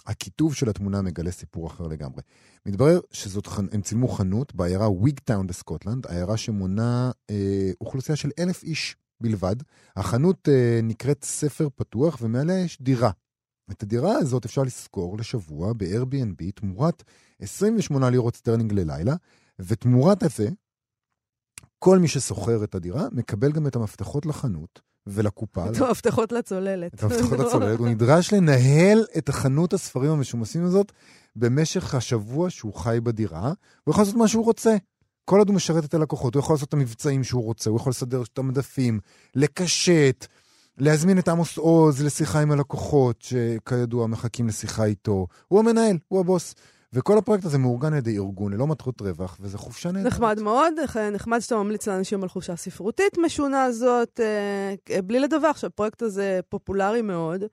[0.06, 2.22] הכיתוב של התמונה מגלה סיפור אחר לגמרי.
[2.66, 8.96] מתברר שזאת, הם צילמו חנות בעיירה וויגטאון בסקוטלנד, עיירה שמונה אה, אוכלוסייה של אלף איש
[9.20, 9.56] בלבד.
[9.96, 13.10] החנות אה, נקראת ספר פתוח ומעליה יש דירה.
[13.70, 17.02] את הדירה הזאת אפשר לשכור לשבוע ב-Airbnb תמורת
[17.40, 19.14] 28 לירות סטרלינג ללילה,
[19.58, 20.48] ותמורת הזה,
[21.78, 25.70] כל מי ששוכר את הדירה מקבל גם את המפתחות לחנות, ולקופה.
[25.70, 26.94] את המפתחות לצוללת.
[26.94, 27.78] את המפתחות לצוללת.
[27.78, 30.92] הוא נדרש לנהל את חנות הספרים המשומשים הזאת
[31.36, 33.52] במשך השבוע שהוא חי בדירה,
[33.84, 34.76] הוא יכול לעשות מה שהוא רוצה.
[35.24, 37.90] כל עוד הוא משרת את הלקוחות, הוא יכול לעשות את המבצעים שהוא רוצה, הוא יכול
[37.90, 39.00] לסדר את המדפים,
[39.34, 40.26] לקשט,
[40.78, 45.26] להזמין את עמוס עוז לשיחה עם הלקוחות, שכידוע מחכים לשיחה איתו.
[45.48, 46.54] הוא המנהל, הוא הבוס.
[46.92, 50.12] וכל הפרויקט הזה מאורגן על ידי ארגון ללא מטרות רווח, וזה חופשה נהדרת.
[50.12, 50.74] נחמד מאוד,
[51.12, 57.02] נחמד שאתה ממליץ לאנשים על חופשה ספרותית משונה זאת, אה, בלי לדווח שהפרויקט הזה פופולרי
[57.02, 57.44] מאוד.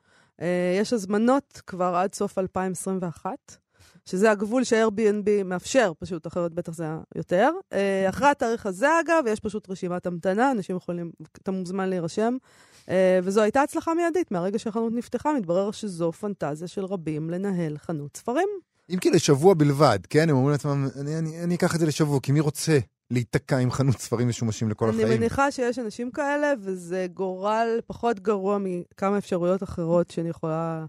[0.42, 3.58] אה, יש הזמנות כבר עד סוף 2021.
[4.06, 7.52] שזה הגבול ש-Airbnb מאפשר, פשוט, אחרת בטח זה יותר.
[7.74, 12.38] אה, אחרי התאריך הזה, אגב, יש פשוט רשימת המתנה, אנשים יכולים, אתה מוזמן להירשם.
[13.24, 14.32] וזו הייתה הצלחה מיידית.
[14.32, 18.50] מהרגע שהחנות נפתחה, מתברר שזו פנטזיה של רבים לנהל חנות ספרים.
[18.94, 20.30] אם כי לשבוע בלבד, כן?
[20.30, 22.80] הם אומרים לעצמם, אני, אני, אני אקח את זה לשבוע, כי מי רוצה
[23.12, 25.08] להיתקע עם חנות ספרים משומשים לכל אני החיים?
[25.08, 30.86] אני מניחה שיש אנשים כאלה, וזה גורל פחות גרוע מכמה אפשרויות אחרות שאני יכולה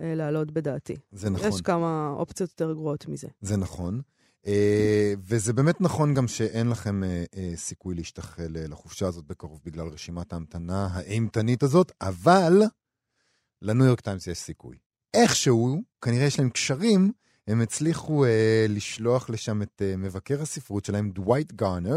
[0.00, 0.96] אה, להעלות בדעתי.
[1.12, 1.48] זה נכון.
[1.48, 3.28] יש כמה אופציות יותר גרועות מזה.
[3.40, 4.00] זה נכון.
[4.46, 9.60] אה, וזה באמת נכון גם שאין לכם אה, אה, סיכוי להשתחל אה, לחופשה הזאת בקרוב
[9.64, 12.62] בגלל רשימת ההמתנה האימתנית הזאת, אבל
[13.62, 14.76] לניו יורק טיימס יש סיכוי.
[15.14, 17.12] איכשהו, כנראה יש להם קשרים
[17.48, 18.28] הם הצליחו uh,
[18.68, 21.96] לשלוח לשם את uh, מבקר הספרות שלהם, דווייט גארנר,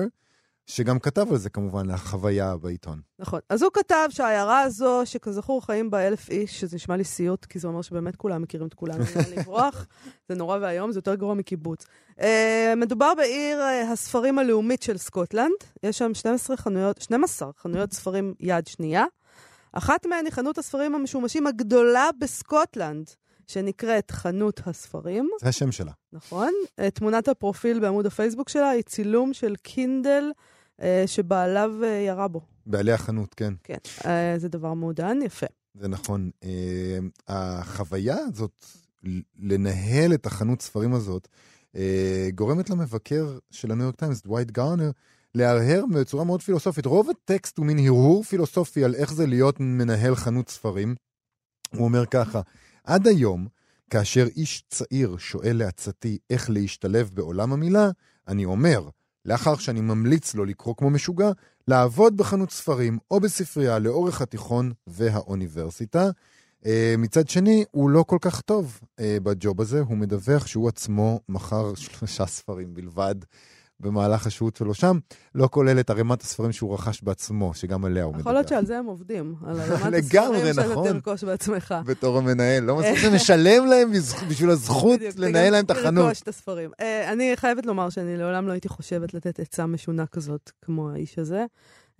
[0.68, 3.02] שגם כתב על זה כמובן, החוויה בעיתון.
[3.20, 3.40] נכון.
[3.50, 7.60] אז הוא כתב שהעיירה הזו, שכזכור חיים בה אלף איש, שזה נשמע לי סיוט, כי
[7.60, 9.86] זה אומר שבאמת כולם מכירים את כולם, אין לברוח,
[10.30, 11.86] זה נורא ואיום, זה יותר גרוע מקיבוץ.
[12.12, 12.24] Uh,
[12.78, 18.68] מדובר בעיר uh, הספרים הלאומית של סקוטלנד, יש שם 12 חנויות, 12 חנויות ספרים יד
[18.68, 19.06] שנייה.
[19.74, 23.10] אחת מהן היא חנות הספרים המשומשים הגדולה בסקוטלנד.
[23.48, 25.30] שנקראת חנות הספרים.
[25.42, 25.92] זה השם שלה.
[26.14, 26.54] נכון.
[26.66, 30.24] Uh, תמונת הפרופיל בעמוד הפייסבוק שלה היא צילום של קינדל
[30.82, 32.42] אה, שבעליו אה, ירה בו.
[32.66, 33.54] בעלי החנות, כן.
[33.64, 35.46] כן, אה, זה דבר מעודן, יפה.
[35.74, 36.30] זה נכון.
[37.28, 38.66] החוויה הזאת,
[39.40, 41.28] לנהל את החנות ספרים הזאת,
[42.36, 44.92] גורמת למבקר של הניו יורק טיימס, דווייט גארנר,
[45.36, 46.86] להרהר בצורה מאוד פילוסופית.
[46.86, 50.96] רוב הטקסט הוא מין הרהור פילוסופי על איך זה להיות מנהל חנות ספרים.
[51.76, 52.42] הוא אומר ככה,
[52.84, 53.48] עד היום,
[53.90, 57.90] כאשר איש צעיר שואל לעצתי איך להשתלב בעולם המילה,
[58.28, 58.90] אני אומר,
[59.26, 61.32] לאחר שאני ממליץ לו לקרוא כמו משוגע,
[61.68, 66.10] לעבוד בחנות ספרים או בספרייה לאורך התיכון והאוניברסיטה.
[66.64, 66.68] Uh,
[66.98, 71.76] מצד שני, הוא לא כל כך טוב uh, בג'וב הזה, הוא מדווח שהוא עצמו מכר
[71.76, 73.16] שלושה ספרים בלבד
[73.80, 74.98] במהלך השהות שלו שם,
[75.36, 78.22] לא כולל את ערימת הספרים שהוא רכש בעצמו, שגם עליה הוא מדבר.
[78.22, 80.88] יכול להיות שעל זה הם עובדים, על ערימת הספרים שאתה נכון.
[80.94, 81.76] תרכוש בעצמך.
[81.86, 83.92] בתור המנהל, לא מספיק לשלם להם
[84.30, 86.04] בשביל הזכות לנהל להם את החנות.
[86.06, 86.72] לרכוש את הספרים.
[86.80, 91.20] אה, אני חייבת לומר שאני לעולם לא הייתי חושבת לתת עצה משונה כזאת, כמו האיש
[91.20, 91.46] הזה.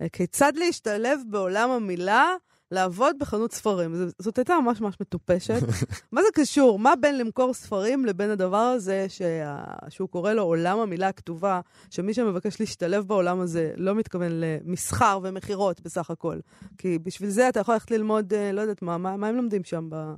[0.02, 2.26] אה, כיצד להשתלב בעולם המילה?
[2.70, 3.94] לעבוד בחנות ספרים.
[4.18, 5.60] זאת הייתה ממש ממש מטופשת.
[6.12, 6.78] מה זה קשור?
[6.78, 9.64] מה בין למכור ספרים לבין הדבר הזה שה...
[9.88, 15.80] שהוא קורא לו עולם המילה הכתובה, שמי שמבקש להשתלב בעולם הזה לא מתכוון למסחר ומכירות
[15.80, 16.38] בסך הכל.
[16.78, 19.64] כי בשביל זה אתה יכול ללכת ללמוד, אה, לא יודעת מה, מה, מה הם לומדים
[19.64, 20.14] שם ב...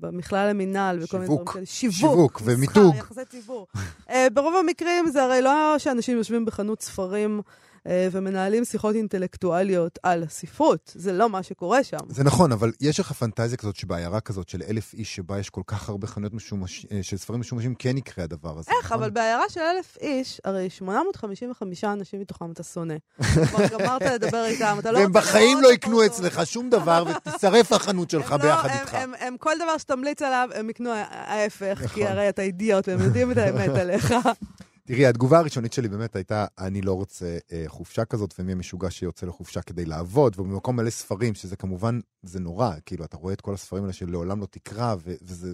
[0.00, 1.66] במכלל המינהל וכל מיני דברים כאלה.
[1.66, 1.96] שיווק.
[1.96, 2.94] שיווק ומיתוג.
[2.94, 3.66] מסחר, יחסי ציבור.
[4.08, 7.40] uh, ברוב המקרים זה הרי לא שאנשים יושבים בחנות ספרים
[7.86, 10.92] ומנהלים שיחות אינטלקטואליות על הספרות.
[10.94, 11.98] זה לא מה שקורה שם.
[12.08, 15.62] זה נכון, אבל יש לך פנטזיה כזאת שבעיירה כזאת של אלף איש, שבה יש כל
[15.66, 16.86] כך הרבה חנויות משומש...
[16.92, 18.70] אה, של ספרים משומשים, כן יקרה הדבר הזה.
[18.70, 18.84] איך?
[18.84, 18.98] נכון?
[18.98, 22.94] אבל בעיירה של אלף איש, הרי 855 אנשים מתוכם אתה שונא.
[23.48, 28.10] כבר גמרת לדבר איתם, אתה לא והם בחיים לא יקנו אצלך שום דבר, ותשרף החנות
[28.10, 28.94] שלך לא, ביחד איתך.
[29.18, 32.12] הם כל דבר שתמליץ עליו, הם יקנו ההפך, כי נכון.
[32.12, 34.14] הרי אתה אידיוט, והם יודעים את האמת עליך.
[34.86, 39.26] תראי, התגובה הראשונית שלי באמת הייתה, אני לא רוצה אה, חופשה כזאת, ומי המשוגע שיוצא
[39.26, 43.54] לחופשה כדי לעבוד, ובמקום מלא ספרים, שזה כמובן, זה נורא, כאילו, אתה רואה את כל
[43.54, 45.48] הספרים האלה שלעולם לא תקרא, וזו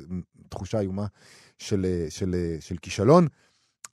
[0.49, 1.07] תחושה איומה
[1.59, 3.29] של, אה, של, של, אה, של כישלון,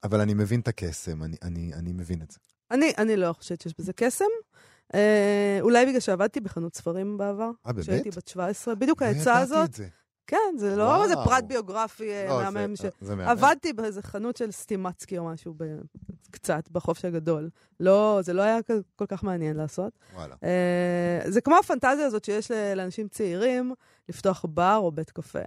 [0.04, 2.38] אבל אני מבין את הקסם, אני, אני, אני מבין את זה.
[2.72, 4.26] אני, אני לא חושבת שיש בזה קסם.
[4.94, 7.52] אה, אולי בגלל שעבדתי בחנות ספרים בעבר.
[7.68, 7.84] אה, באמת?
[7.86, 8.76] כשהייתי בת 17.
[8.76, 9.80] בדיוק לא העצה הזאת.
[10.32, 10.66] לא את זה.
[10.66, 12.76] כן, זה לא איזה פרט ביוגרפי אה, לא, מהמם.
[12.76, 12.82] ש...
[13.02, 13.30] זה מהמם.
[13.30, 15.64] עבדתי באיזה חנות של סטימצקי או משהו, ב...
[16.32, 17.50] קצת, בחופש הגדול.
[17.80, 18.58] לא, זה לא היה
[18.96, 19.94] כל כך מעניין לעשות.
[20.14, 20.36] וואלה.
[20.36, 23.74] Uh, זה כמו הפנטזיה הזאת שיש לאנשים צעירים
[24.10, 25.40] לפתוח בר או בית קפה.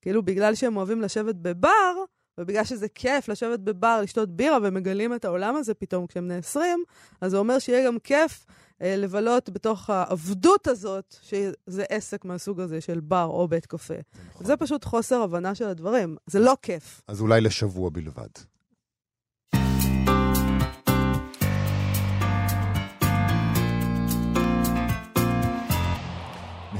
[0.00, 1.94] כאילו, בגלל שהם אוהבים לשבת בבר,
[2.38, 6.84] ובגלל שזה כיף לשבת בבר, לשתות בירה, ומגלים את העולם הזה פתאום כשהם בני 20,
[7.20, 8.46] אז זה אומר שיהיה גם כיף
[8.82, 13.94] אה, לבלות בתוך העבדות הזאת, שזה עסק מהסוג הזה של בר או בית קפה.
[14.30, 14.46] נכון.
[14.46, 16.16] זה פשוט חוסר הבנה של הדברים.
[16.26, 17.02] זה לא כיף.
[17.08, 18.28] אז אולי לשבוע בלבד.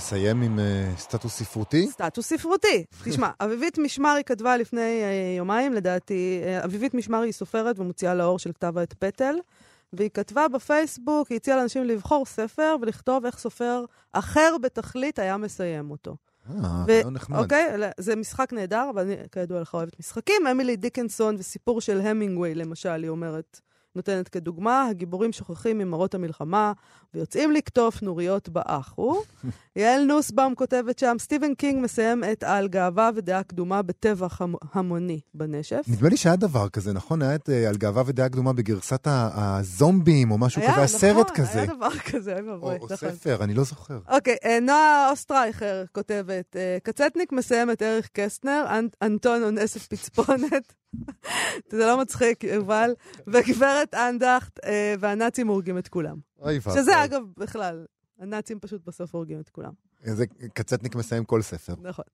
[0.02, 1.86] נסיים עם uh, סטטוס ספרותי?
[1.90, 2.84] סטטוס ספרותי.
[3.04, 8.38] תשמע, אביבית משמרי כתבה לפני uh, יומיים, לדעתי, uh, אביבית משמרי היא סופרת ומוציאה לאור
[8.38, 9.34] של כתב העת פטל.
[9.92, 15.90] והיא כתבה בפייסבוק, היא הציעה לאנשים לבחור ספר ולכתוב איך סופר אחר בתכלית היה מסיים
[15.90, 16.16] אותו.
[16.50, 17.38] אה, ו- נחמד.
[17.38, 17.66] אוקיי,
[17.98, 20.46] זה משחק נהדר, אבל אני כידוע לך אוהבת משחקים.
[20.50, 23.60] אמילי דיקנסון וסיפור של המינגווי, למשל, היא אומרת,
[23.96, 26.72] נותנת כדוגמה, הגיבורים שוכחים ממראות המלחמה
[27.14, 29.22] ויוצאים לקטוף נוריות באחו.
[29.76, 34.40] יעל נוסבאום כותבת שם, סטיבן קינג מסיים את על גאווה ודעה קדומה בטבח
[34.72, 35.84] המוני בנשף.
[35.88, 37.22] נדמה לי שהיה דבר כזה, נכון?
[37.22, 41.30] היה את אה, על גאווה ודעה קדומה בגרסת הזומבים או משהו היה, כזה, נכון, סרט
[41.30, 41.58] כזה.
[41.58, 42.76] היה דבר כזה, אוי ואבוי.
[42.76, 42.96] או, או נכון.
[42.96, 43.98] ספר, אני לא זוכר.
[44.08, 50.81] אוקיי, אה, נועה אוסטרייכר כותבת, אה, קצטניק מסיים את ערך קסטנר, אנטון אונס את פצפונת.
[51.70, 52.94] זה לא מצחיק, יובל.
[53.26, 56.16] וגברת אנדכט, אה, והנאצים הורגים את כולם.
[56.40, 56.82] אוי ואבוי.
[56.82, 57.84] שזה אגב, בכלל,
[58.18, 59.72] הנאצים פשוט בסוף הורגים את כולם.
[60.04, 61.74] איזה קצטניק מסיים כל ספר.
[61.82, 62.04] נכון.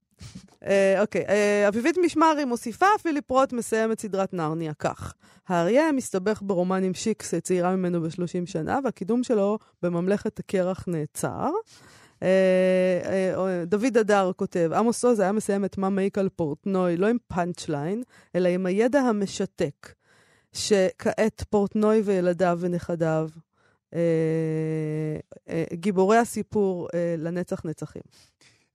[0.63, 5.15] אה, אוקיי, אה, אביבית משמרי מוסיפה, פיליפ רוט מסיים את סדרת נרניה כך.
[5.49, 11.51] האריה מסתבך ברומן עם שיקס, צעירה ממנו ב-30 שנה, והקידום שלו בממלכת הקרח נעצר.
[12.23, 17.07] אה, אה, דוד אדר כותב, עמוס עוז היה מסיים את מה מעיק על פורטנוי, לא
[17.07, 18.03] עם פאנצ' ליין,
[18.35, 19.93] אלא עם הידע המשתק.
[20.53, 23.29] שכעת פורטנוי וילדיו ונכדיו,
[23.95, 24.01] אה,
[25.49, 28.03] אה, גיבורי הסיפור אה, לנצח נצחים.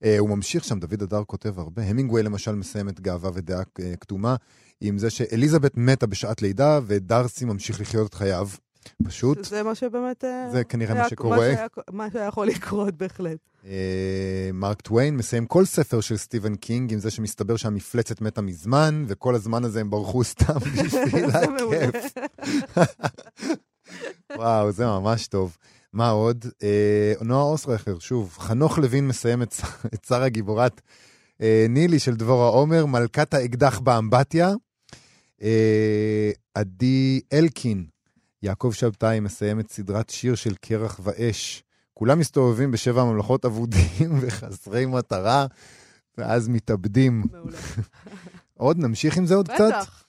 [0.04, 1.82] אה, הוא ממשיך שם, דוד אדר כותב הרבה.
[1.82, 4.36] המינגווי למשל מסיים את גאווה ודעה אה, קדומה,
[4.80, 8.48] עם זה שאליזבת מתה בשעת לידה, ודרסי ממשיך לחיות את חייו.
[9.04, 9.44] פשוט.
[9.44, 10.24] זה מה שבאמת...
[10.24, 11.36] אה, זה כנראה היה- מה שקורה.
[11.38, 13.38] שהיה- מה שהיה יכול לקרות בהחלט.
[13.66, 19.04] אה, מרק טוויין מסיים כל ספר של סטיבן קינג עם זה שמסתבר שהמפלצת מתה מזמן,
[19.08, 21.24] וכל הזמן הזה הם ברחו סתם בשביל.
[21.24, 22.12] הכיף.
[24.36, 25.56] וואו, זה ממש טוב.
[25.92, 26.44] מה עוד?
[26.62, 29.54] אה, נועה אוסטרייכר, שוב, חנוך לוין מסיים את,
[29.94, 30.80] את שרה גיבורת
[31.40, 34.52] אה, נילי של דבורה עומר, מלכת האקדח באמבטיה.
[35.42, 37.84] אה, עדי אלקין,
[38.44, 41.62] יעקב שבתאי מסיים את סדרת שיר של קרח ואש.
[41.94, 45.46] כולם מסתובבים בשבע ממלכות אבודים וחסרי מטרה,
[46.18, 47.24] ואז מתאבדים.
[47.32, 47.58] מעולה.
[48.54, 49.68] עוד, נמשיך עם זה עוד קצת?
[49.68, 50.04] בטח.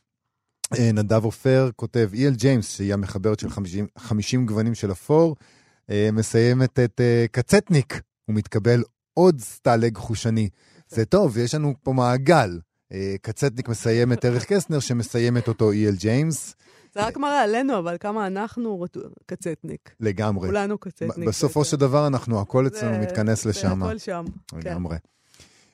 [0.79, 5.36] אה, נדב עופר כותב, אי.אל ג'יימס, שהיא המחברת של 50, 50 גוונים של אפור,
[5.89, 8.83] אה, מסיימת את אה, קצטניק, הוא מתקבל
[9.13, 10.49] עוד סטלג חושני.
[10.89, 12.59] זה טוב, יש לנו פה מעגל.
[13.21, 16.55] קצטניק מסיים את ערך קסטנר, שמסיימת אותו אי.אל ג'יימס,
[16.95, 18.85] זה רק מראה עלינו, אבל כמה אנחנו
[19.25, 19.95] קצטניק.
[19.99, 20.47] לגמרי.
[20.47, 21.27] כולנו קצטניק.
[21.27, 21.71] בסופו בעצם.
[21.71, 23.79] של דבר אנחנו, הכל אצלנו מתכנס לשם.
[23.79, 24.25] זה הכל שם.
[24.47, 24.57] כן.
[24.57, 24.97] לגמרי.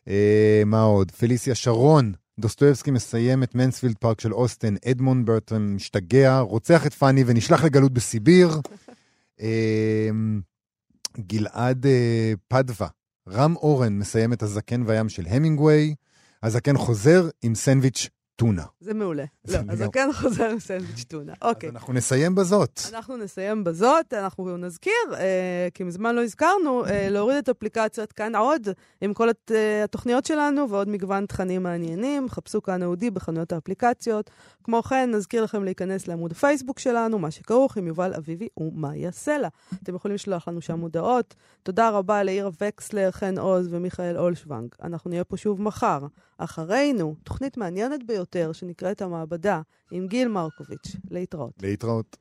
[0.07, 1.11] אה, מה עוד?
[1.11, 7.23] פליסיה שרון, דוסטויבסקי מסיים את מנספילד פארק של אוסטן, אדמונד ברטון משתגע, רוצח את פאני
[7.27, 8.49] ונשלח לגלות בסיביר.
[9.41, 10.09] אה,
[11.19, 12.87] גלעד אה, פדווה,
[13.29, 15.95] רם אורן מסיים את הזקן והים של המינגווי,
[16.43, 18.63] הזקן חוזר עם סנדוויץ' טונה.
[18.79, 19.23] זה מעולה.
[19.47, 19.57] לא.
[19.69, 21.33] אז כן חוזר עם סנדוויץ' טונה.
[21.41, 21.69] אוקיי.
[21.69, 22.79] אז אנחנו נסיים בזאת.
[22.93, 28.35] אנחנו נסיים בזאת, אנחנו נזכיר, אה, כי מזמן לא הזכרנו, אה, להוריד את אפליקציית כאן
[28.35, 28.67] עוד,
[29.01, 32.29] עם כל אה, התוכניות שלנו ועוד מגוון תכנים מעניינים.
[32.29, 34.29] חפשו כאן אודי בחנויות האפליקציות.
[34.63, 39.47] כמו כן, נזכיר לכם להיכנס לעמוד הפייסבוק שלנו, מה שכרוך עם יובל אביבי ומאיה סלע.
[39.83, 41.35] אתם יכולים לשלוח לנו שם הודעות.
[41.63, 44.75] תודה רבה לעירה וקסלר, חן עוז ומיכאל אולשוונג.
[44.83, 45.99] אנחנו נהיה פה שוב מחר.
[46.43, 49.61] אחרינו, תוכנית מעניינת ביותר שנקראת המעבדה,
[49.91, 50.95] עם גיל מרקוביץ'.
[51.11, 51.53] להתראות.
[51.61, 52.17] להתראות.